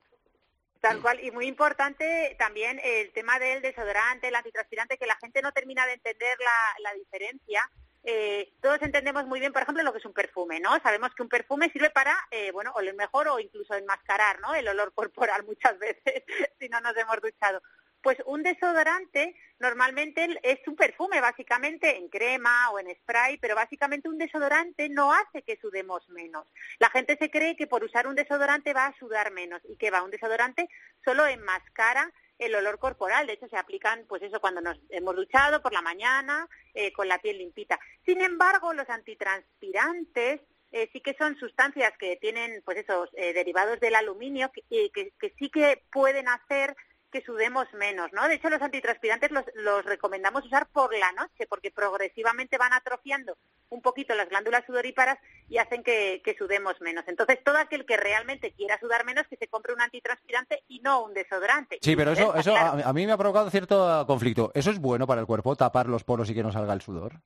Tal 0.81 1.01
cual, 1.01 1.19
y 1.23 1.31
muy 1.31 1.47
importante 1.47 2.35
también 2.37 2.79
el 2.83 3.11
tema 3.11 3.39
del 3.39 3.61
desodorante, 3.61 4.27
el 4.27 4.35
antitranspirante, 4.35 4.97
que 4.97 5.07
la 5.07 5.15
gente 5.15 5.41
no 5.41 5.51
termina 5.51 5.85
de 5.87 5.93
entender 5.93 6.37
la, 6.83 6.93
diferencia. 6.93 7.69
Eh, 8.03 8.53
todos 8.61 8.79
entendemos 8.83 9.25
muy 9.25 9.39
bien, 9.39 9.51
por 9.51 9.63
ejemplo, 9.63 9.83
lo 9.83 9.91
que 9.91 9.97
es 9.97 10.05
un 10.05 10.13
perfume, 10.13 10.59
¿no? 10.59 10.79
Sabemos 10.81 11.15
que 11.15 11.23
un 11.23 11.29
perfume 11.29 11.71
sirve 11.71 11.89
para, 11.89 12.15
eh, 12.29 12.51
bueno, 12.51 12.71
oler 12.75 12.93
mejor 12.93 13.27
o 13.29 13.39
incluso 13.39 13.73
enmascarar, 13.73 14.39
¿no? 14.41 14.53
El 14.53 14.67
olor 14.67 14.93
corporal 14.93 15.43
muchas 15.47 15.77
veces, 15.79 16.23
si 16.59 16.69
no 16.69 16.79
nos 16.81 16.95
hemos 16.95 17.19
duchado. 17.19 17.61
Pues 18.05 18.19
un 18.27 18.43
desodorante 18.43 19.35
normalmente 19.57 20.39
es 20.43 20.59
un 20.67 20.75
perfume 20.75 21.21
básicamente 21.21 21.97
en 21.97 22.07
crema 22.07 22.69
o 22.69 22.77
en 22.77 22.95
spray, 22.97 23.39
pero 23.39 23.55
básicamente 23.55 24.07
un 24.07 24.19
desodorante 24.19 24.89
no 24.89 25.11
hace 25.11 25.41
que 25.41 25.57
sudemos 25.57 26.07
menos. 26.09 26.47
La 26.77 26.91
gente 26.91 27.17
se 27.19 27.31
cree 27.31 27.55
que 27.55 27.65
por 27.65 27.83
usar 27.83 28.05
un 28.05 28.13
desodorante 28.13 28.73
va 28.73 28.85
a 28.85 28.97
sudar 28.99 29.31
menos 29.31 29.59
y 29.67 29.75
que 29.77 29.89
va 29.89 30.03
un 30.03 30.11
desodorante 30.11 30.69
solo 31.03 31.25
enmascara 31.25 32.13
el 32.37 32.53
olor 32.53 32.77
corporal. 32.77 33.25
De 33.25 33.33
hecho, 33.33 33.47
se 33.47 33.57
aplican, 33.57 34.05
pues 34.07 34.21
eso, 34.21 34.39
cuando 34.39 34.61
nos 34.61 34.77
hemos 34.89 35.15
duchado 35.15 35.63
por 35.63 35.73
la 35.73 35.81
mañana, 35.81 36.47
eh, 36.75 36.93
con 36.93 37.07
la 37.07 37.17
piel 37.17 37.39
limpita. 37.39 37.79
Sin 38.05 38.21
embargo, 38.21 38.71
los 38.73 38.87
antitranspirantes 38.87 40.41
eh, 40.71 40.89
sí 40.93 41.01
que 41.01 41.15
son 41.15 41.39
sustancias 41.39 41.91
que 41.97 42.17
tienen, 42.17 42.61
pues 42.63 42.77
esos 42.77 43.09
eh, 43.13 43.33
derivados 43.33 43.79
del 43.79 43.95
aluminio, 43.95 44.51
que, 44.51 44.91
que 44.91 45.33
sí 45.39 45.49
que 45.49 45.81
pueden 45.91 46.27
hacer 46.27 46.75
que 47.15 47.21
sudemos 47.21 47.65
menos, 47.73 48.11
¿no? 48.11 48.27
De 48.27 48.33
hecho, 48.33 48.49
los 48.49 48.61
antitranspirantes 48.61 49.31
los, 49.31 49.45
los 49.53 49.85
recomendamos 49.85 50.43
usar 50.43 50.67
por 50.67 50.93
la 50.93 51.13
noche 51.13 51.47
porque 51.47 51.71
progresivamente 51.71 52.57
van 52.57 52.73
atrofiando 52.73 53.37
un 53.69 53.81
poquito 53.81 54.13
las 54.15 54.27
glándulas 54.27 54.65
sudoríparas 54.65 55.17
y 55.47 55.57
hacen 55.57 55.81
que, 55.81 56.35
sudemos 56.37 56.81
menos. 56.81 57.05
Entonces, 57.07 57.41
todo 57.41 57.57
aquel 57.57 57.85
que 57.85 57.95
realmente 57.95 58.51
quiera 58.51 58.77
sudar 58.81 59.05
menos, 59.05 59.25
que 59.27 59.37
se 59.37 59.47
compre 59.47 59.73
un 59.73 59.79
antitranspirante 59.79 60.63
y 60.67 60.81
no 60.81 61.05
un 61.05 61.13
desodorante. 61.13 61.79
Sí, 61.81 61.95
pero 61.95 62.11
eso, 62.11 62.35
eso 62.35 62.53
a, 62.53 62.91
mí 62.91 63.05
me 63.05 63.13
ha 63.13 63.17
provocado 63.17 63.49
cierto 63.49 64.03
conflicto. 64.05 64.51
¿Eso 64.53 64.71
es 64.71 64.79
bueno 64.79 65.07
para 65.07 65.21
el 65.21 65.27
cuerpo, 65.27 65.55
tapar 65.55 65.87
los 65.87 66.03
poros 66.03 66.29
y 66.29 66.33
que 66.33 66.43
no 66.43 66.51
salga 66.51 66.73
el 66.73 66.81
sudor? 66.81 67.21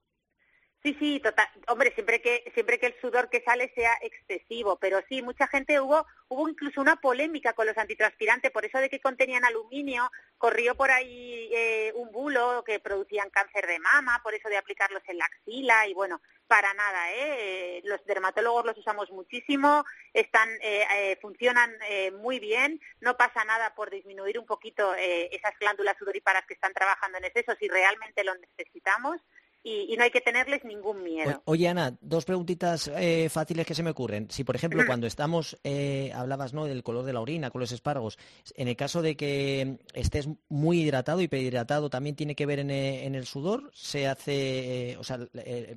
Sí, 0.82 0.96
sí, 0.98 1.20
total. 1.20 1.48
Hombre, 1.68 1.92
siempre 1.94 2.22
que 2.22 2.50
siempre 2.54 2.80
que 2.80 2.86
el 2.86 2.96
sudor 3.02 3.30
que 3.30 3.42
sale 3.42 3.70
sea 3.76 3.98
excesivo, 4.02 4.78
pero 4.78 5.02
sí, 5.10 5.22
mucha 5.22 5.46
gente 5.48 5.78
hubo 5.82 6.06
hubo 6.30 6.48
incluso 6.48 6.80
una 6.80 6.96
polémica 6.96 7.52
con 7.52 7.68
los 7.68 7.78
antitranspirantes 7.78 8.52
por 8.52 8.64
eso 8.64 8.78
de 8.78 8.90
que 8.90 9.02
contenían 9.02 9.44
aluminio, 9.44 10.10
corrió 10.38 10.76
por 10.76 10.90
ahí 10.90 11.50
eh, 11.52 11.92
un 11.96 12.12
bulo 12.14 12.64
que 12.66 12.80
producían 12.80 13.30
cáncer 13.30 13.68
de 13.68 13.80
mama, 13.80 14.22
por 14.24 14.34
eso 14.36 14.48
de 14.48 14.58
aplicarlos 14.58 15.04
en 15.08 15.18
la 15.18 15.26
axila 15.26 15.86
y 15.86 15.94
bueno, 15.94 16.22
para 16.48 16.74
nada, 16.74 17.12
¿eh? 17.12 17.82
Los 17.84 18.04
dermatólogos 18.06 18.66
los 18.66 18.78
usamos 18.78 19.12
muchísimo, 19.12 19.84
están 20.14 20.50
eh, 20.62 20.86
eh 20.96 21.18
funcionan 21.22 21.76
eh, 21.90 22.12
muy 22.12 22.40
bien, 22.40 22.80
no 23.02 23.18
pasa 23.18 23.44
nada 23.44 23.76
por 23.76 23.90
disminuir 23.90 24.40
un 24.40 24.46
poquito 24.46 24.96
esas 24.96 25.58
glándulas 25.60 25.98
sudoríparas 25.98 26.46
que 26.46 26.54
están 26.54 26.74
trabajando 26.74 27.18
en 27.18 27.26
exceso 27.26 27.54
si 27.60 27.68
realmente 27.68 28.24
lo 28.24 28.34
necesitamos 28.36 29.20
y, 29.62 29.96
no 29.98 30.04
hay 30.04 30.12
que 30.12 30.22
tenerles 30.22 30.64
ningún 30.64 31.04
miedo. 31.04 31.42
oye, 31.46 31.68
Ana, 31.68 31.98
dos 32.00 32.24
preguntitas 32.24 32.90
eh, 32.96 33.28
fáciles 33.30 33.66
que 33.66 33.76
se 33.76 33.84
me 33.84 33.90
ocurren. 33.90 34.28
Si, 34.32 34.46
por 34.46 34.56
ejemplo, 34.56 34.84
cuando 34.86 35.06
estamos, 35.06 35.58
eh, 35.66 36.12
hablabas 36.16 36.54
¿no? 36.54 36.66
del 36.66 36.82
color 36.82 37.04
de 37.04 37.12
la 37.12 37.20
orina 37.20 37.50
con 37.52 37.60
los 37.60 37.74
espárragos, 37.74 38.18
en 38.56 38.70
el 38.70 38.78
caso 38.78 39.02
de 39.02 39.18
que 39.18 39.80
estés 39.94 40.30
muy 40.48 40.82
hidratado, 40.82 41.22
y 41.22 41.30
hidratado 41.30 41.90
¿también 41.90 42.16
tiene 42.16 42.36
que 42.36 42.46
ver 42.46 42.60
en, 42.60 42.72
eh, 42.72 43.06
el 43.06 43.26
sudor? 43.26 43.70
¿Se 43.74 44.08
hace, 44.08 44.96
o 44.98 45.04
sea, 45.04 45.20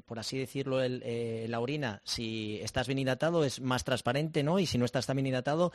por 0.06 0.18
así 0.18 0.38
decirlo, 0.38 0.78
la 0.86 1.60
orina, 1.60 2.00
si 2.04 2.60
estás 2.62 2.86
bien 2.86 3.00
hidratado, 3.00 3.44
es 3.44 3.60
más 3.60 3.82
transparente, 3.82 4.44
¿no? 4.44 4.60
Y 4.60 4.66
si 4.66 4.78
no 4.78 4.84
estás 4.84 5.06
tan 5.06 5.16
bien 5.16 5.26
hidratado, 5.26 5.72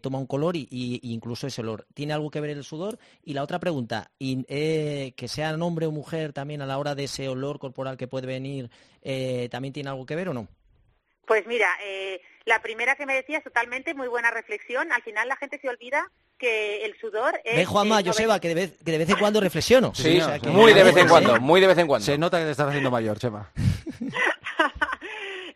toma 0.00 0.18
un 0.18 0.26
color 0.26 0.56
y, 0.56 0.66
incluso 1.02 1.46
ese 1.46 1.60
olor. 1.60 1.86
¿Tiene 1.94 2.14
algo 2.14 2.30
que 2.30 2.40
ver 2.40 2.50
el 2.50 2.64
sudor? 2.64 2.98
Y 3.22 3.34
la 3.34 3.44
otra 3.44 3.60
pregunta, 3.60 4.10
que 4.18 5.26
sea 5.28 5.54
hombre 5.54 5.86
o 5.86 5.92
mujer 5.92 6.32
también 6.32 6.60
a 6.60 6.66
la 6.66 6.78
hora 6.78 6.94
de 6.94 7.04
ese 7.04 7.28
olor 7.28 7.43
corporal 7.58 7.96
que 7.96 8.08
puede 8.08 8.26
venir 8.26 8.70
eh, 9.02 9.48
también 9.50 9.72
tiene 9.72 9.90
algo 9.90 10.06
que 10.06 10.16
ver 10.16 10.28
o 10.28 10.34
no? 10.34 10.48
Pues 11.26 11.46
mira, 11.46 11.68
eh, 11.82 12.20
la 12.44 12.60
primera 12.60 12.96
que 12.96 13.06
me 13.06 13.14
decías, 13.14 13.42
totalmente, 13.42 13.94
muy 13.94 14.08
buena 14.08 14.30
reflexión. 14.30 14.92
Al 14.92 15.02
final 15.02 15.28
la 15.28 15.36
gente 15.36 15.58
se 15.58 15.68
olvida 15.68 16.10
que 16.38 16.84
el 16.84 16.98
sudor 16.98 17.40
es... 17.44 17.56
Ve, 17.56 17.64
Juanma, 17.64 18.02
Joseba, 18.04 18.40
que 18.40 18.48
de, 18.48 18.54
vez, 18.54 18.72
que 18.84 18.92
de 18.92 18.98
vez 18.98 19.08
en 19.08 19.16
cuando 19.16 19.40
reflexiono. 19.40 19.94
Sí, 19.94 20.20
muy 20.48 20.74
de 20.74 20.82
vez 20.82 20.96
en 20.96 21.08
cuando, 21.08 21.40
muy 21.40 21.60
de 21.60 21.68
vez 21.68 21.78
en 21.78 21.86
cuando. 21.86 22.04
Se 22.04 22.18
nota 22.18 22.38
que 22.38 22.44
te 22.44 22.50
estás 22.50 22.68
haciendo 22.68 22.90
mayor, 22.90 23.18
Chema. 23.18 23.50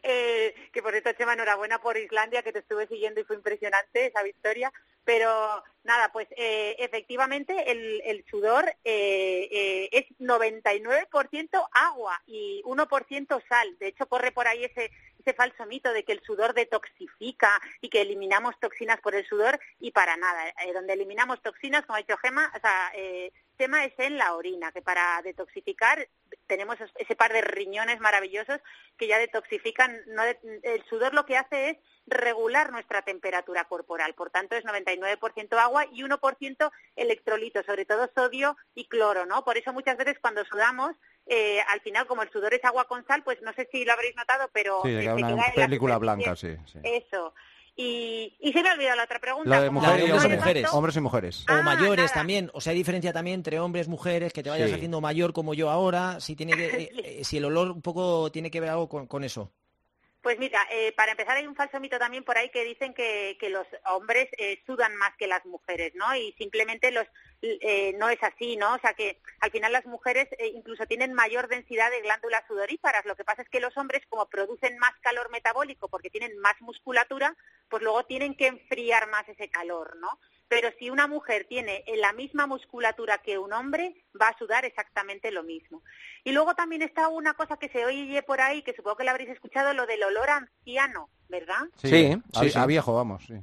Eh, 0.08 0.54
que 0.72 0.82
por 0.82 0.92
cierto, 0.92 1.12
Chema, 1.12 1.34
enhorabuena 1.34 1.80
por 1.80 1.96
Islandia, 1.96 2.42
que 2.42 2.52
te 2.52 2.60
estuve 2.60 2.86
siguiendo 2.86 3.20
y 3.20 3.24
fue 3.24 3.36
impresionante 3.36 4.06
esa 4.06 4.22
victoria. 4.22 4.72
Pero 5.04 5.62
nada, 5.84 6.10
pues 6.12 6.28
eh, 6.36 6.76
efectivamente 6.78 7.70
el, 7.70 8.24
sudor 8.30 8.66
eh, 8.84 9.48
eh, 9.50 9.88
es 9.92 10.04
99% 10.18 11.68
agua 11.72 12.20
y 12.26 12.62
1% 12.64 13.42
sal. 13.48 13.78
De 13.78 13.88
hecho, 13.88 14.06
corre 14.06 14.32
por 14.32 14.46
ahí 14.46 14.64
ese, 14.64 14.90
ese 15.18 15.32
falso 15.32 15.64
mito 15.66 15.92
de 15.92 16.04
que 16.04 16.12
el 16.12 16.22
sudor 16.22 16.52
detoxifica 16.52 17.60
y 17.80 17.88
que 17.88 18.02
eliminamos 18.02 18.58
toxinas 18.60 19.00
por 19.00 19.14
el 19.14 19.26
sudor 19.26 19.58
y 19.80 19.92
para 19.92 20.16
nada. 20.16 20.52
donde 20.74 20.92
eliminamos 20.92 21.40
toxinas, 21.42 21.86
como 21.86 21.96
ha 21.96 22.00
dicho 22.00 22.18
Gema, 22.18 22.52
o 22.54 22.60
sea, 22.60 22.92
tema 23.58 23.84
es 23.84 23.92
en 23.98 24.16
la 24.16 24.34
orina, 24.34 24.72
que 24.72 24.80
para 24.80 25.20
detoxificar 25.22 26.08
tenemos 26.46 26.78
ese 26.96 27.16
par 27.16 27.32
de 27.32 27.42
riñones 27.42 28.00
maravillosos 28.00 28.58
que 28.96 29.06
ya 29.06 29.18
detoxifican. 29.18 30.00
No 30.06 30.22
el 30.22 30.84
sudor 30.88 31.12
lo 31.12 31.26
que 31.26 31.36
hace 31.36 31.70
es 31.70 31.76
regular 32.06 32.72
nuestra 32.72 33.02
temperatura 33.02 33.64
corporal. 33.64 34.14
Por 34.14 34.30
tanto, 34.30 34.56
es 34.56 34.64
99% 34.64 35.58
agua 35.58 35.84
y 35.92 36.02
1% 36.02 36.70
electrolitos, 36.96 37.66
sobre 37.66 37.84
todo 37.84 38.10
sodio 38.14 38.56
y 38.74 38.86
cloro, 38.86 39.26
¿no? 39.26 39.44
Por 39.44 39.58
eso 39.58 39.72
muchas 39.74 39.98
veces 39.98 40.18
cuando 40.20 40.44
sudamos, 40.46 40.96
eh, 41.26 41.60
al 41.68 41.80
final, 41.80 42.06
como 42.06 42.22
el 42.22 42.30
sudor 42.30 42.54
es 42.54 42.64
agua 42.64 42.86
con 42.86 43.06
sal, 43.06 43.22
pues 43.24 43.42
no 43.42 43.52
sé 43.52 43.68
si 43.70 43.84
lo 43.84 43.92
habréis 43.92 44.16
notado, 44.16 44.48
pero... 44.52 44.80
Sí, 44.82 45.02
se 45.02 45.12
una 45.12 45.52
película 45.54 45.98
blanca, 45.98 46.34
sí, 46.34 46.56
Eso. 46.82 47.34
Y, 47.80 48.34
se 48.52 48.60
me 48.60 48.70
ha 48.70 48.72
olvidado 48.72 48.96
la 48.96 49.04
otra 49.04 49.20
pregunta. 49.20 49.48
La 49.48 49.62
de 49.62 49.70
mujeres, 49.70 50.08
y 50.08 50.28
mujeres. 50.28 50.68
Hombres 50.72 50.96
y 50.96 51.00
mujeres. 51.00 51.44
o 51.48 51.52
ah, 51.52 51.62
mayores 51.62 52.12
también. 52.12 52.50
O 52.52 52.60
sea, 52.60 52.72
hay 52.72 52.76
diferencia 52.76 53.12
también 53.12 53.34
entre 53.36 53.60
hombres 53.60 53.86
y 53.86 53.90
mujeres, 53.90 54.32
que 54.32 54.42
te 54.42 54.50
vayas 54.50 54.72
haciendo 54.72 55.00
mayor 55.00 55.32
como 55.32 55.54
yo 55.54 55.70
ahora, 55.70 56.18
si 56.18 56.34
tiene 56.34 56.54
eh, 56.58 56.90
eh, 56.92 57.24
si 57.24 57.36
el 57.36 57.44
olor 57.44 57.70
un 57.70 57.80
poco 57.80 58.32
tiene 58.32 58.50
que 58.50 58.58
ver 58.60 58.70
algo 58.70 58.88
con 58.88 59.22
eso. 59.22 59.52
Pues 60.20 60.36
mira, 60.38 60.66
eh, 60.70 60.92
para 60.92 61.12
empezar 61.12 61.36
hay 61.36 61.46
un 61.46 61.54
falso 61.54 61.78
mito 61.78 61.98
también 61.98 62.24
por 62.24 62.36
ahí 62.36 62.50
que 62.50 62.64
dicen 62.64 62.92
que, 62.92 63.36
los 63.50 63.66
hombres 63.86 64.28
eh, 64.36 64.62
sudan 64.66 64.94
más 64.96 65.16
que 65.16 65.28
las 65.28 65.44
mujeres, 65.46 65.94
¿no? 65.94 66.14
Y 66.14 66.32
simplemente 66.36 66.90
los 66.90 67.06
eh, 67.40 67.94
no 67.98 68.08
es 68.10 68.20
así, 68.22 68.56
¿no? 68.56 68.74
O 68.74 68.78
sea 68.80 68.94
que 68.94 69.20
al 69.40 69.52
final 69.52 69.72
las 69.72 69.86
mujeres 69.86 70.28
incluso 70.54 70.86
tienen 70.86 71.14
mayor 71.14 71.46
densidad 71.48 71.90
de 71.90 72.02
glándulas 72.02 72.42
sudoríparas. 72.48 73.06
Lo 73.06 73.14
que 73.14 73.24
pasa 73.24 73.42
es 73.42 73.48
que 73.48 73.60
los 73.60 73.76
hombres, 73.76 74.02
como 74.08 74.28
producen 74.28 74.76
más 74.78 74.92
calor 75.00 75.30
metabólico 75.30 75.88
porque 75.88 76.10
tienen 76.10 76.36
más 76.40 76.60
musculatura, 76.60 77.36
pues 77.68 77.82
luego 77.82 78.04
tienen 78.04 78.34
que 78.34 78.46
enfriar 78.46 79.08
más 79.08 79.28
ese 79.28 79.48
calor, 79.48 79.96
¿no? 79.96 80.08
pero 80.48 80.70
si 80.78 80.90
una 80.90 81.06
mujer 81.06 81.46
tiene 81.48 81.84
la 81.98 82.12
misma 82.12 82.46
musculatura 82.46 83.18
que 83.18 83.38
un 83.38 83.52
hombre, 83.52 83.94
va 84.20 84.28
a 84.28 84.38
sudar 84.38 84.64
exactamente 84.64 85.30
lo 85.30 85.42
mismo. 85.42 85.82
Y 86.24 86.32
luego 86.32 86.54
también 86.54 86.82
está 86.82 87.08
una 87.08 87.34
cosa 87.34 87.58
que 87.58 87.68
se 87.68 87.84
oye 87.84 88.22
por 88.22 88.40
ahí, 88.40 88.62
que 88.62 88.74
supongo 88.74 88.96
que 88.96 89.04
la 89.04 89.12
habréis 89.12 89.30
escuchado, 89.30 89.74
lo 89.74 89.86
del 89.86 90.02
olor 90.02 90.30
anciano, 90.30 91.10
¿verdad? 91.28 91.68
Sí, 91.76 92.16
a, 92.54 92.66
viejo, 92.66 92.94
vamos, 92.94 93.24
sí. 93.26 93.34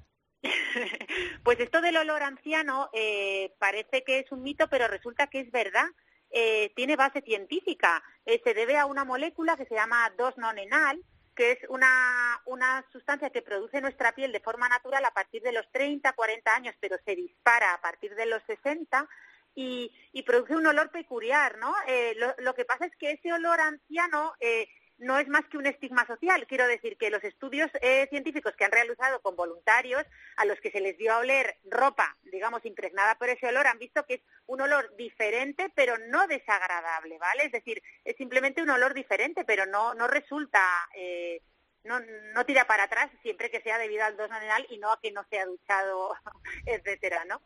pues 1.44 1.60
esto 1.60 1.82
del 1.82 1.98
olor 1.98 2.24
anciano 2.24 2.90
eh, 2.94 3.54
parece 3.60 4.04
que 4.04 4.20
es 4.20 4.32
un 4.32 4.42
mito, 4.42 4.68
pero 4.68 4.88
resulta 4.88 5.28
que 5.28 5.42
es 5.42 5.52
verdad. 5.52 5.86
Eh, 6.32 6.74
tiene 6.76 6.96
base 6.96 7.22
científica. 7.22 8.04
Eh, 8.26 8.42
se 8.44 8.54
debe 8.54 8.78
a 8.78 8.88
una 8.88 9.06
molécula 9.06 9.56
que 9.56 9.66
se 9.66 9.76
llama 9.76 10.12
2-nonenal, 10.18 11.00
que 11.36 11.52
es 11.52 11.60
una, 11.70 12.42
una 12.46 12.86
sustancia 12.92 13.30
que 13.30 13.42
produce 13.42 13.82
nuestra 13.82 14.14
piel 14.14 14.32
de 14.32 14.40
forma 14.40 14.70
natural 14.70 15.04
a 15.06 15.12
partir 15.12 15.42
de 15.42 15.52
los 15.52 15.70
30, 15.72 16.14
40 16.14 16.56
años, 16.56 16.76
pero 16.80 16.98
se 17.06 17.16
dispara 17.16 17.74
a 17.74 17.82
partir 17.82 18.16
de 18.16 18.26
los 18.26 18.42
60 18.44 19.08
y, 19.56 19.92
y 20.12 20.24
produce 20.24 20.56
un 20.56 20.66
olor 20.66 20.92
peculiar, 20.92 21.58
¿no? 21.58 21.74
Eh, 21.88 22.16
lo, 22.40 22.54
que 22.56 22.66
pasa 22.66 22.86
es 22.86 22.96
que 22.98 23.12
ese 23.12 23.32
olor 23.32 23.60
anciano 23.60 24.34
eh, 24.40 24.68
no 24.98 25.20
es 25.20 25.28
más 25.28 25.46
que 25.50 25.58
un 25.58 25.66
estigma 25.66 26.06
social. 26.08 26.46
Quiero 26.48 26.68
decir 26.68 26.98
que 26.98 27.10
los 27.10 27.24
estudios 27.24 27.70
eh, 27.82 28.08
científicos 28.10 28.54
que 28.58 28.66
han 28.66 28.72
realizado 28.72 29.22
con 29.22 29.36
voluntarios 29.36 30.04
a 30.38 30.46
los 30.46 30.60
que 30.60 30.72
se 30.72 30.80
les 30.80 30.98
dio 30.98 31.14
a 31.14 31.20
oler 31.20 31.58
ropa, 31.66 32.18
digamos, 32.24 32.66
impregnada 32.66 33.16
por 33.16 33.30
ese 33.30 33.48
olor, 33.48 33.68
han 33.68 33.80
visto 33.80 34.06
que 34.06 34.16
es 34.16 34.22
un 34.48 34.62
olor 34.62 34.96
diferente, 34.96 35.72
pero 35.76 35.98
no 35.98 36.28
desagradable, 36.28 37.18
¿vale? 37.18 37.46
Es 37.46 37.52
decir, 37.52 37.82
es 38.04 38.16
simplemente 38.18 38.62
un 38.62 38.70
olor 38.70 38.94
diferente, 38.94 39.44
pero 39.46 39.66
no, 39.66 39.94
no 39.94 40.08
resulta... 40.08 40.62
Eh, 40.96 41.42
no, 41.84 42.00
no 42.34 42.44
tira 42.48 42.66
para 42.66 42.86
atrás 42.86 43.12
siempre 43.22 43.52
que 43.52 43.62
sea 43.62 43.78
debido 43.78 44.04
al 44.04 44.18
dos 44.18 44.32
anal 44.32 44.66
y 44.72 44.80
no 44.80 44.92
a 44.92 45.00
que 45.00 45.12
no 45.12 45.24
sea 45.30 45.46
duchado, 45.46 46.16
etcétera, 46.66 47.26
¿no? 47.26 47.42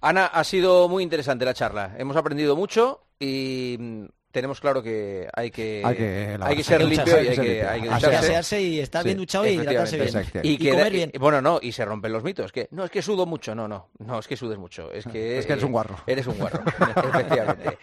Ana, 0.00 0.26
ha 0.26 0.44
sido 0.44 0.88
muy 0.88 1.04
interesante 1.04 1.44
la 1.44 1.54
charla. 1.54 1.94
Hemos 1.98 2.16
aprendido 2.16 2.56
mucho 2.56 3.06
y 3.18 4.08
tenemos 4.30 4.60
claro 4.60 4.82
que 4.82 5.28
hay 5.34 5.50
que, 5.50 5.82
hay 5.84 6.56
que, 6.56 6.62
ser 6.62 6.82
limpio 6.82 7.22
y 7.22 7.28
hay 7.28 7.36
que, 7.36 7.64
hay 7.64 7.80
ducharse. 7.82 8.60
y 8.60 8.80
estar 8.80 9.04
bien 9.04 9.16
duchado 9.16 9.46
y 9.46 9.50
hidratarse 9.50 9.98
bien. 9.98 10.26
Y, 10.42 10.70
comer 10.70 10.92
bien. 10.92 11.12
bueno, 11.18 11.42
no, 11.42 11.58
y 11.60 11.72
se 11.72 11.84
rompen 11.84 12.12
los 12.12 12.22
mitos. 12.22 12.52
Que 12.52 12.68
no, 12.70 12.84
es 12.84 12.90
que 12.90 13.02
sudo 13.02 13.26
mucho. 13.26 13.54
No, 13.54 13.66
no, 13.66 13.90
no, 13.98 14.18
es 14.18 14.28
que 14.28 14.36
sudes 14.36 14.58
mucho. 14.58 14.92
Es 14.92 15.04
que, 15.06 15.38
es 15.38 15.46
que 15.46 15.52
eres 15.52 15.64
un 15.64 15.72
guarro. 15.72 15.96
Eres 16.06 16.26
un 16.26 16.38
guarro, 16.38 16.62
efectivamente. 17.10 17.78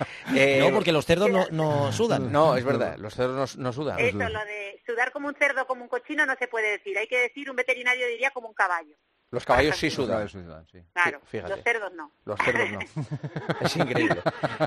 no, 0.59 0.71
porque 0.71 0.91
los 0.91 1.05
cerdos 1.05 1.29
no, 1.29 1.47
no, 1.51 1.91
sudan. 1.91 2.31
No, 2.31 2.55
es 2.55 2.63
verdad, 2.63 2.97
los 2.97 3.13
cerdos 3.13 3.57
no, 3.57 3.73
sudan. 3.73 3.99
Eso, 3.99 4.17
lo 4.17 4.45
de 4.45 4.81
sudar 4.85 5.11
como 5.11 5.27
un 5.27 5.35
cerdo, 5.35 5.67
como 5.67 5.83
un 5.83 5.89
cochino, 5.89 6.25
no 6.25 6.35
se 6.37 6.47
puede 6.47 6.71
decir. 6.71 6.97
Hay 6.97 7.07
que 7.07 7.19
decir, 7.19 7.49
un 7.49 7.55
veterinario 7.55 8.07
diría 8.07 8.31
como 8.31 8.47
un 8.47 8.53
caballo. 8.53 8.95
Los 9.29 9.45
caballos 9.45 9.75
sí 9.75 9.89
sudan. 9.89 10.27
Claro, 10.93 11.21
los 11.49 11.63
cerdos 11.63 11.91
no. 11.93 12.11
Los 12.23 12.39
cerdos 12.39 12.69
no. 12.71 12.79
es 13.61 13.75
increíble. 13.75 14.21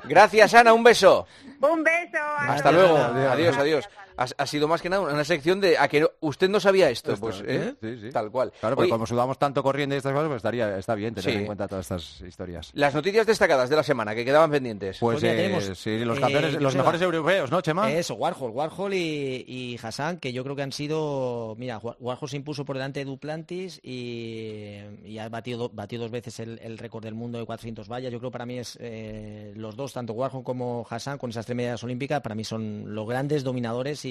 Gracias, 0.05 0.53
Ana, 0.55 0.75
un 0.75 0.85
beso. 0.85 1.27
Un 1.61 1.83
beso. 1.83 2.19
Hasta 2.39 2.71
luego. 2.71 2.99
Adiós, 2.99 3.57
adiós. 3.57 3.89
Ha, 4.37 4.47
sido 4.47 4.69
más 4.69 4.83
que 4.83 4.91
nada 4.91 5.03
una 5.03 5.25
sección 5.25 5.61
de 5.61 5.79
a 5.79 5.89
que 5.89 6.07
usted 6.21 6.49
no 6.49 6.61
sabía 6.61 6.91
esto, 6.91 7.17
pues 7.17 7.43
¿eh? 7.47 7.75
tal 8.13 8.31
cual. 8.31 8.53
Claro, 8.61 8.77
pero 8.77 8.89
como 8.89 9.07
sudamos 9.07 9.39
tanto 9.39 9.63
corriendo 9.63 9.95
y 9.95 9.99
estas 9.99 10.13
cosas, 10.13 10.29
pues 10.29 10.37
estaría, 10.37 10.77
está 10.77 10.95
bien 10.95 11.15
tener 11.15 11.39
en 11.39 11.47
cuenta 11.47 11.67
todas 11.67 11.85
estas 11.91 12.21
historias. 12.21 12.71
Las 12.75 12.95
noticias 12.95 13.27
destacadas 13.27 13.71
de 13.71 13.77
la 13.77 13.83
semana 13.83 14.15
que 14.15 14.25
quedaban 14.25 14.51
pendientes. 14.51 14.99
Pues, 14.99 15.21
pues 15.21 15.69
eh, 15.69 15.75
sí, 15.75 16.05
los 16.05 16.21
campeones, 16.21 16.55
eh, 16.55 16.61
los 16.61 16.75
mejores 16.75 17.01
europeos, 17.01 17.51
¿no, 17.51 17.61
Chema? 17.61 17.91
Eso, 17.91 18.15
Warhol, 18.15 18.51
Warhol 18.51 18.95
y, 18.95 19.45
y 19.47 19.79
Hassan, 19.83 20.19
que 20.19 20.33
yo 20.33 20.45
creo 20.45 20.55
que 20.55 20.63
han 20.63 20.73
sido, 20.73 21.55
mira, 21.59 21.79
Warhol 21.79 22.29
se 22.29 22.37
impuso 22.37 22.65
por 22.65 22.77
delante 22.77 23.01
de 23.01 23.07
Duplantis 23.07 23.81
y 23.83 24.81
y 25.05 25.19
ha 25.19 25.29
batido, 25.29 25.69
dos 25.69 26.11
veces 26.11 26.41
el, 26.41 26.79
récord 26.79 27.05
del 27.05 27.15
mundo 27.15 27.39
de 27.39 27.47
400 27.47 27.89
vallas. 27.89 28.13
Yo 28.13 28.19
creo 28.19 28.31
que 28.31 28.33
para 28.33 28.47
mí 28.47 28.59
es 28.59 28.79
eh, 28.81 29.53
los 29.57 29.77
dos, 29.77 29.93
tanto 29.93 30.13
Warhol 30.13 30.45
como 30.45 30.87
Hassan, 30.89 31.19
con 31.19 31.31
esas 31.31 31.47
tres 31.47 31.57
medallas 31.57 31.83
olímpicas, 31.85 32.21
para 32.21 32.35
mí 32.35 32.45
son 32.45 32.95
los 32.95 33.09
grandes 33.09 33.45
dominadores 33.45 34.05
y, 34.05 34.10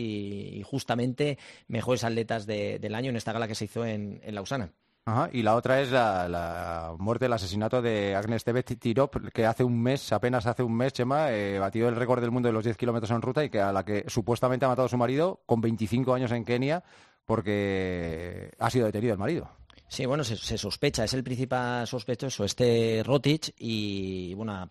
justamente 0.63 1.37
mejores 1.67 2.03
atletas 2.03 2.45
del 2.45 2.95
año 2.95 3.09
en 3.09 3.15
esta 3.15 3.33
gala 3.33 3.47
que 3.47 3.55
se 3.55 3.65
hizo 3.65 3.85
en, 3.85 4.21
Lausana. 4.27 4.71
y 5.31 5.41
la 5.41 5.55
otra 5.55 5.81
es 5.81 5.91
la, 5.91 6.93
muerte, 6.97 7.25
el 7.25 7.33
asesinato 7.33 7.81
de 7.81 8.15
Agnes 8.15 8.43
Tebet 8.43 8.79
Tirop, 8.79 9.31
que 9.33 9.45
hace 9.45 9.63
un 9.63 9.81
mes, 9.81 10.11
apenas 10.11 10.45
hace 10.45 10.63
un 10.63 10.75
mes, 10.75 10.93
Chema, 10.93 11.31
eh, 11.31 11.59
batió 11.59 11.87
el 11.87 11.95
récord 11.95 12.21
del 12.21 12.31
mundo 12.31 12.49
de 12.49 12.53
los 12.53 12.63
10 12.63 12.77
kilómetros 12.77 13.11
en 13.11 13.21
ruta 13.21 13.43
y 13.43 13.49
que 13.49 13.61
a 13.61 13.71
la 13.71 13.83
que 13.83 14.05
supuestamente 14.07 14.65
ha 14.65 14.69
matado 14.69 14.87
a 14.87 14.89
su 14.89 14.97
marido 14.97 15.41
con 15.45 15.61
25 15.61 16.13
años 16.13 16.31
en 16.31 16.45
Kenia 16.45 16.83
porque 17.25 18.51
ha 18.57 18.69
sido 18.69 18.87
detenido 18.87 19.13
el 19.13 19.19
marido. 19.19 19.49
Sí, 19.89 20.05
bueno, 20.05 20.23
se, 20.23 20.57
sospecha, 20.59 21.03
es 21.03 21.15
el 21.15 21.23
principal 21.23 21.87
sospechoso, 21.87 22.45
este 22.45 23.01
Rotich, 23.03 23.55
y 23.57 24.35
bueno, 24.35 24.67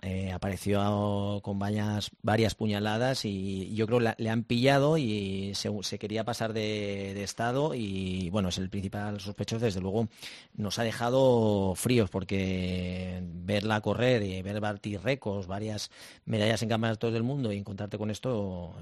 eh, 0.00 0.30
apareció 0.32 1.40
con 1.42 1.58
varias, 1.58 2.12
varias 2.22 2.54
puñaladas 2.54 3.24
y 3.24 3.74
yo 3.74 3.88
creo 3.88 3.98
que 3.98 4.14
le 4.16 4.30
han 4.30 4.44
pillado 4.44 4.96
y 4.96 5.52
se, 5.56 5.98
quería 5.98 6.22
pasar 6.22 6.52
de, 6.52 7.20
estado 7.20 7.74
y 7.74 8.30
bueno, 8.30 8.50
es 8.50 8.58
el 8.58 8.70
principal 8.70 9.20
sospechoso, 9.20 9.64
desde 9.64 9.80
luego 9.80 10.08
nos 10.54 10.78
ha 10.78 10.84
dejado 10.84 11.74
fríos 11.74 12.08
porque 12.08 13.20
verla 13.24 13.80
correr 13.80 14.22
y 14.22 14.40
ver 14.40 14.60
batir 14.60 15.00
récords, 15.02 15.48
varias 15.48 15.90
medallas 16.26 16.62
en 16.62 16.68
campeonatos 16.68 17.12
del 17.12 17.24
mundo 17.24 17.52
y 17.52 17.58
encontrarte 17.58 17.98
con 17.98 18.08
esto 18.08 18.76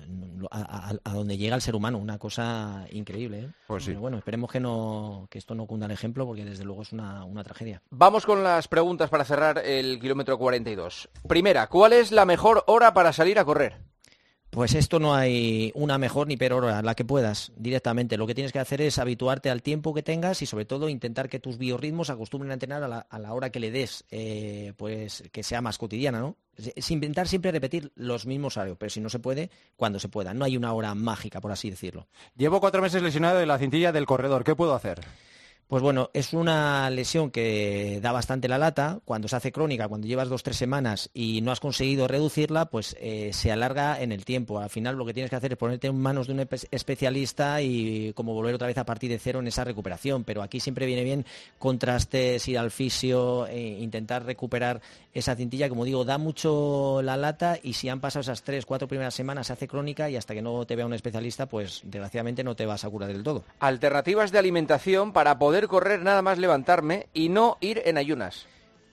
a, 0.51 0.93
donde 1.15 1.39
llega 1.39 1.57
el 1.57 1.63
ser 1.63 1.75
humano, 1.75 1.97
una 1.97 2.19
cosa 2.19 2.87
increíble. 2.93 3.41
¿eh? 3.41 3.49
Pues 3.67 3.85
sí. 3.85 3.95
bueno, 3.95 4.19
esperemos 4.19 4.53
que 4.53 4.61
no 4.61 5.27
que 5.31 5.39
esto 5.39 5.55
no 5.55 5.67
al 5.85 5.91
ejemplo 5.91 6.27
porque 6.27 6.45
desde 6.45 6.65
luego 6.65 6.83
es 6.83 6.93
una, 6.93 7.25
una 7.25 7.45
tragedia. 7.45 7.83
Vamos 7.91 8.27
con 8.27 8.43
las 8.43 8.69
preguntas 8.69 9.11
para 9.11 9.25
cerrar 9.25 9.59
el 9.65 9.99
kilómetro 10.01 10.39
42. 10.39 11.09
Primera, 11.29 11.67
¿cuál 11.69 11.93
es 11.93 12.13
la 12.13 12.25
mejor 12.25 12.65
hora 12.67 12.95
para 12.95 13.13
salir 13.13 13.39
a 13.39 13.45
correr? 13.45 13.89
Pues 14.51 14.75
esto 14.75 14.99
no 14.99 15.15
hay 15.15 15.73
una 15.75 15.99
mejor 15.99 16.27
ni 16.27 16.39
peor 16.39 16.65
hora, 16.65 16.81
la 16.81 16.95
que 16.95 17.05
puedas 17.05 17.53
directamente. 17.57 18.17
Lo 18.17 18.27
que 18.27 18.35
tienes 18.35 18.51
que 18.51 18.59
hacer 18.59 18.81
es 18.81 18.99
habituarte 18.99 19.51
al 19.51 19.63
tiempo 19.63 19.93
que 19.93 20.03
tengas 20.03 20.41
y 20.41 20.47
sobre 20.47 20.65
todo 20.65 20.89
intentar 20.89 21.29
que 21.29 21.39
tus 21.39 21.59
biorritmos 21.59 22.09
acostumbren 22.09 22.51
a 22.51 22.55
entrenar 22.55 22.83
a 22.83 23.19
la, 23.19 23.35
hora 23.35 23.51
que 23.51 23.61
le 23.61 23.71
des, 23.71 24.05
eh, 24.11 24.73
pues 24.79 25.25
que 25.33 25.43
sea 25.43 25.61
más 25.61 25.77
cotidiana, 25.77 26.21
¿no? 26.21 26.37
Es 26.57 26.91
intentar 26.91 27.29
siempre 27.29 27.53
repetir 27.53 27.93
los 27.95 28.25
mismos 28.25 28.57
horarios, 28.57 28.79
pero 28.79 28.91
si 28.91 29.01
no 29.01 29.11
se 29.11 29.19
puede, 29.19 29.51
cuando 29.77 30.01
se 30.01 30.09
pueda. 30.09 30.33
No 30.33 30.47
hay 30.47 30.57
una 30.57 30.73
hora 30.73 30.95
mágica, 30.95 31.43
por 31.43 31.53
así 31.53 31.69
decirlo. 31.69 32.09
Llevo 32.35 32.59
cuatro 32.59 32.81
meses 32.81 33.03
lesionado 33.03 33.39
de 33.39 33.47
la 33.47 33.59
cintilla 33.59 33.93
del 33.93 34.07
corredor. 34.07 34.45
¿Qué 34.45 34.57
puedo 34.57 34.75
hacer? 34.75 35.01
Pues 35.69 35.83
bueno, 35.83 36.09
es 36.15 36.33
una 36.33 36.89
lesión 36.89 37.31
que 37.31 38.01
da 38.01 38.11
bastante 38.11 38.49
la 38.49 38.57
lata. 38.57 39.01
Cuando 39.05 39.29
se 39.29 39.37
hace 39.37 39.53
crónica, 39.53 39.87
cuando 39.87 40.07
llevas 40.07 40.31
dos 40.31 40.43
tres 40.43 40.57
semanas 40.57 41.11
y 41.13 41.43
no 41.43 41.53
has 41.53 41.61
conseguido 41.61 42.09
reducirla, 42.09 42.71
pues 42.71 42.97
eh, 42.99 43.33
se 43.35 43.53
alarga 43.53 44.01
en 44.01 44.11
el 44.11 44.25
tiempo. 44.25 44.61
Al 44.61 44.71
final 44.71 44.97
lo 44.97 45.05
que 45.05 45.13
tienes 45.13 45.29
que 45.29 45.37
hacer 45.37 45.53
es 45.53 45.59
ponerte 45.59 45.89
en 45.89 46.01
manos 46.01 46.27
de 46.27 46.33
un 46.33 46.49
especialista 46.71 47.61
y 47.61 48.15
como 48.15 48.33
volver 48.33 48.55
otra 48.55 48.67
vez 48.67 48.79
a 48.79 48.87
partir 48.87 49.11
de 49.11 49.19
cero 49.19 49.41
en 49.41 49.47
esa 49.47 49.63
recuperación. 49.63 50.25
Pero 50.25 50.41
aquí 50.43 50.59
siempre 50.59 50.87
viene 50.87 51.05
bien 51.05 51.27
contrastes, 51.59 52.49
ir 52.49 52.59
al 52.59 52.71
fisio, 52.71 53.47
e 53.47 53.61
intentar 53.61 54.25
recuperar 54.25 54.81
esa 55.13 55.37
cintilla. 55.37 55.69
Como 55.69 55.85
digo, 55.85 56.03
da 56.07 56.17
mucho 56.17 57.03
la 57.03 57.19
lata 57.19 57.59
y 57.63 57.75
si 57.75 57.91
han 57.91 58.01
pasado 58.01 58.23
esas 58.23 58.43
tres, 58.43 58.65
cuatro 58.65 58.89
primeras 58.89 59.13
semanas 59.13 59.49
se 59.49 59.53
hace 59.53 59.69
crónica 59.69 60.09
y 60.09 60.17
hasta 60.17 60.33
que 60.33 60.41
no 60.41 60.65
te 60.65 60.77
vea 60.77 60.87
un 60.87 60.95
especialista, 60.95 61.45
pues 61.45 61.83
desgraciadamente 61.85 62.43
no 62.43 62.57
te 62.57 62.65
vas 62.65 62.85
a 62.87 62.89
curar 62.89 63.13
del 63.13 63.23
todo. 63.23 63.45
Alternativas 63.61 64.33
de 64.33 64.39
alimentación 64.39 65.13
para 65.13 65.39
poder 65.39 65.58
correr 65.67 66.03
nada 66.03 66.23
más 66.23 66.39
levantarme 66.39 67.09
y 67.13 67.31
no 67.31 67.57
ir 67.61 67.83
en 67.85 67.99
ayunas. 67.99 68.47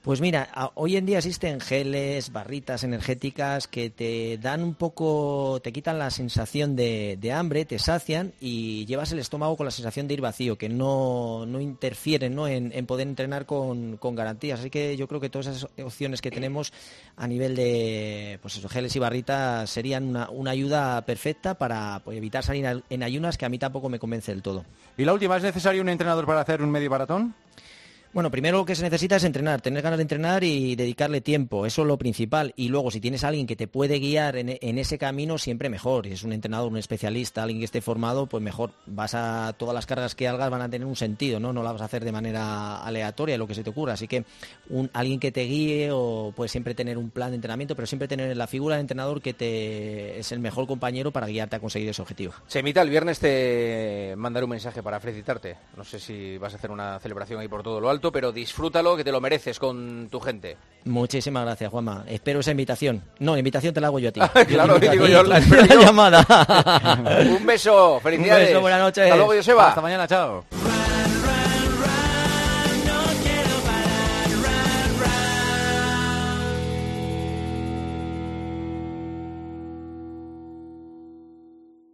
Pues 0.05 0.21
mira, 0.21 0.49
hoy 0.75 0.97
en 0.97 1.07
día 1.07 1.17
existen 1.17 1.59
geles, 1.59 2.31
barritas 2.31 2.83
energéticas 2.83 3.67
que 3.67 3.89
te 3.89 4.37
dan 4.37 4.61
un 4.61 4.75
poco, 4.75 5.59
te 5.63 5.73
quitan 5.73 5.97
la 5.97 6.11
sensación 6.11 6.75
de, 6.75 7.31
hambre, 7.33 7.65
te 7.65 7.79
sacian 7.79 8.31
y 8.39 8.85
llevas 8.85 9.11
el 9.13 9.17
estómago 9.17 9.57
con 9.57 9.65
la 9.65 9.71
sensación 9.71 10.07
de 10.07 10.13
ir 10.13 10.21
vacío, 10.21 10.59
que 10.59 10.69
no, 10.69 11.47
no 11.47 11.59
interfieren 11.59 12.35
¿no? 12.35 12.47
En, 12.47 12.85
poder 12.85 13.07
entrenar 13.07 13.47
con, 13.47 13.97
garantías. 13.99 14.59
Así 14.59 14.69
que 14.69 14.95
yo 14.95 15.07
creo 15.07 15.19
que 15.19 15.31
todas 15.31 15.47
esas 15.47 15.71
opciones 15.83 16.21
que 16.21 16.29
tenemos 16.29 16.71
a 17.15 17.27
nivel 17.27 17.55
de 17.55 18.37
pues 18.43 18.61
geles 18.69 18.95
y 18.95 18.99
barritas 18.99 19.71
serían 19.71 20.03
una, 20.03 20.29
una 20.29 20.51
ayuda 20.51 21.03
perfecta 21.03 21.55
para 21.55 21.99
pues, 22.05 22.15
evitar 22.15 22.43
salir 22.43 22.83
en 22.91 23.01
ayunas, 23.01 23.39
que 23.39 23.47
a 23.47 23.49
mí 23.49 23.57
tampoco 23.57 23.89
me 23.89 23.97
convence 23.97 24.31
del 24.31 24.43
todo. 24.43 24.65
¿Y 24.99 25.03
la 25.03 25.13
última, 25.13 25.35
es 25.37 25.41
necesario 25.41 25.81
un 25.81 25.89
entrenador 25.89 26.27
para 26.27 26.41
hacer 26.41 26.61
un 26.61 26.69
medio 26.69 26.91
maratón? 26.91 27.33
Bueno, 28.15 28.31
primero 28.31 28.59
lo 28.59 28.65
que 28.65 28.75
se 28.75 28.83
necesita 28.83 29.17
es 29.17 29.25
entrenar, 29.25 29.59
tener 29.59 29.83
ganas 29.83 29.97
de 29.97 30.03
entrenar 30.03 30.41
y 30.45 30.77
dedicarle 30.77 31.19
tiempo, 31.19 31.65
eso 31.65 31.81
es 31.81 31.87
lo 31.89 31.97
principal. 31.97 32.53
Y 32.55 32.69
luego, 32.69 32.89
si 32.89 33.01
tienes 33.01 33.25
a 33.25 33.27
alguien 33.27 33.45
que 33.45 33.57
te 33.57 33.67
puede 33.67 33.99
guiar 33.99 34.37
en, 34.37 34.77
ese 34.79 34.97
camino, 34.97 35.37
siempre 35.37 35.67
mejor. 35.67 36.05
Si 36.05 36.13
es 36.13 36.23
un 36.23 36.31
entrenador, 36.31 36.71
un 36.71 36.77
especialista, 36.77 37.43
alguien 37.43 37.59
que 37.59 37.65
esté 37.65 37.81
formado, 37.81 38.25
pues 38.27 38.41
mejor. 38.41 38.71
Vas 38.85 39.15
a 39.15 39.53
todas 39.57 39.75
las 39.75 39.85
cargas 39.85 40.15
que 40.15 40.29
hagas 40.29 40.49
van 40.49 40.61
a 40.61 40.69
tener 40.69 40.87
un 40.87 40.95
sentido, 40.95 41.41
¿no? 41.41 41.51
No 41.51 41.61
las 41.61 41.73
vas 41.73 41.81
a 41.81 41.85
hacer 41.85 42.05
de 42.05 42.13
manera 42.13 42.77
aleatoria, 42.85 43.37
lo 43.37 43.47
que 43.47 43.53
se 43.53 43.65
te 43.65 43.71
ocurra. 43.71 43.91
Así 43.91 44.07
que 44.07 44.23
alguien 44.93 45.19
que 45.19 45.33
te 45.33 45.41
guíe 45.41 45.89
o 45.91 46.31
puede 46.33 46.47
siempre 46.47 46.73
tener 46.73 46.97
un 46.97 47.09
plan 47.09 47.31
de 47.31 47.35
entrenamiento, 47.35 47.75
pero 47.75 47.85
siempre 47.85 48.07
tener 48.07 48.37
la 48.37 48.47
figura 48.47 48.75
de 48.75 48.81
entrenador 48.81 49.21
que 49.21 49.33
te 49.33 50.17
es 50.17 50.31
el 50.31 50.39
mejor 50.39 50.67
compañero 50.67 51.11
para 51.11 51.27
guiarte 51.27 51.57
a 51.57 51.59
conseguir 51.59 51.89
ese 51.89 52.01
objetivo. 52.01 52.33
Semita, 52.47 52.81
el 52.81 52.89
viernes 52.89 53.19
te 53.19 54.13
mandaré 54.15 54.45
un 54.45 54.51
mensaje 54.51 54.81
para 54.81 55.01
felicitarte. 55.01 55.57
No 55.75 55.83
sé 55.83 55.99
si 55.99 56.37
vas 56.37 56.53
a 56.53 56.55
hacer 56.55 56.71
una 56.71 56.97
celebración 56.99 57.41
ahí 57.41 57.49
por 57.49 57.61
todo 57.61 57.81
lo 57.81 57.89
alto 57.89 58.04
pero 58.11 58.31
disfrútalo 58.31 58.95
que 58.95 59.03
te 59.03 59.11
lo 59.11 59.21
mereces 59.21 59.59
con 59.59 60.07
tu 60.09 60.19
gente. 60.19 60.57
Muchísimas 60.85 61.45
gracias, 61.45 61.71
Juanma. 61.71 62.03
Espero 62.07 62.39
esa 62.39 62.51
invitación. 62.51 63.01
No, 63.19 63.33
la 63.33 63.39
invitación 63.39 63.73
te 63.73 63.81
la 63.81 63.87
hago 63.87 63.99
yo 63.99 64.09
a 64.09 64.11
ti. 64.11 64.19
claro, 64.47 64.79
digo 64.79 65.07
yo, 65.07 65.23
la, 65.23 65.39
llamada. 65.39 66.25
Un 67.27 67.45
beso, 67.45 67.99
felicidades. 68.01 68.47
Un 68.47 68.53
beso, 68.53 68.61
buenas 68.61 68.79
noches. 68.79 69.03
Hasta 69.03 69.15
luego, 69.15 69.33
Joseba. 69.33 69.69
Hasta 69.69 69.81
mañana, 69.81 70.07
chao. 70.07 70.43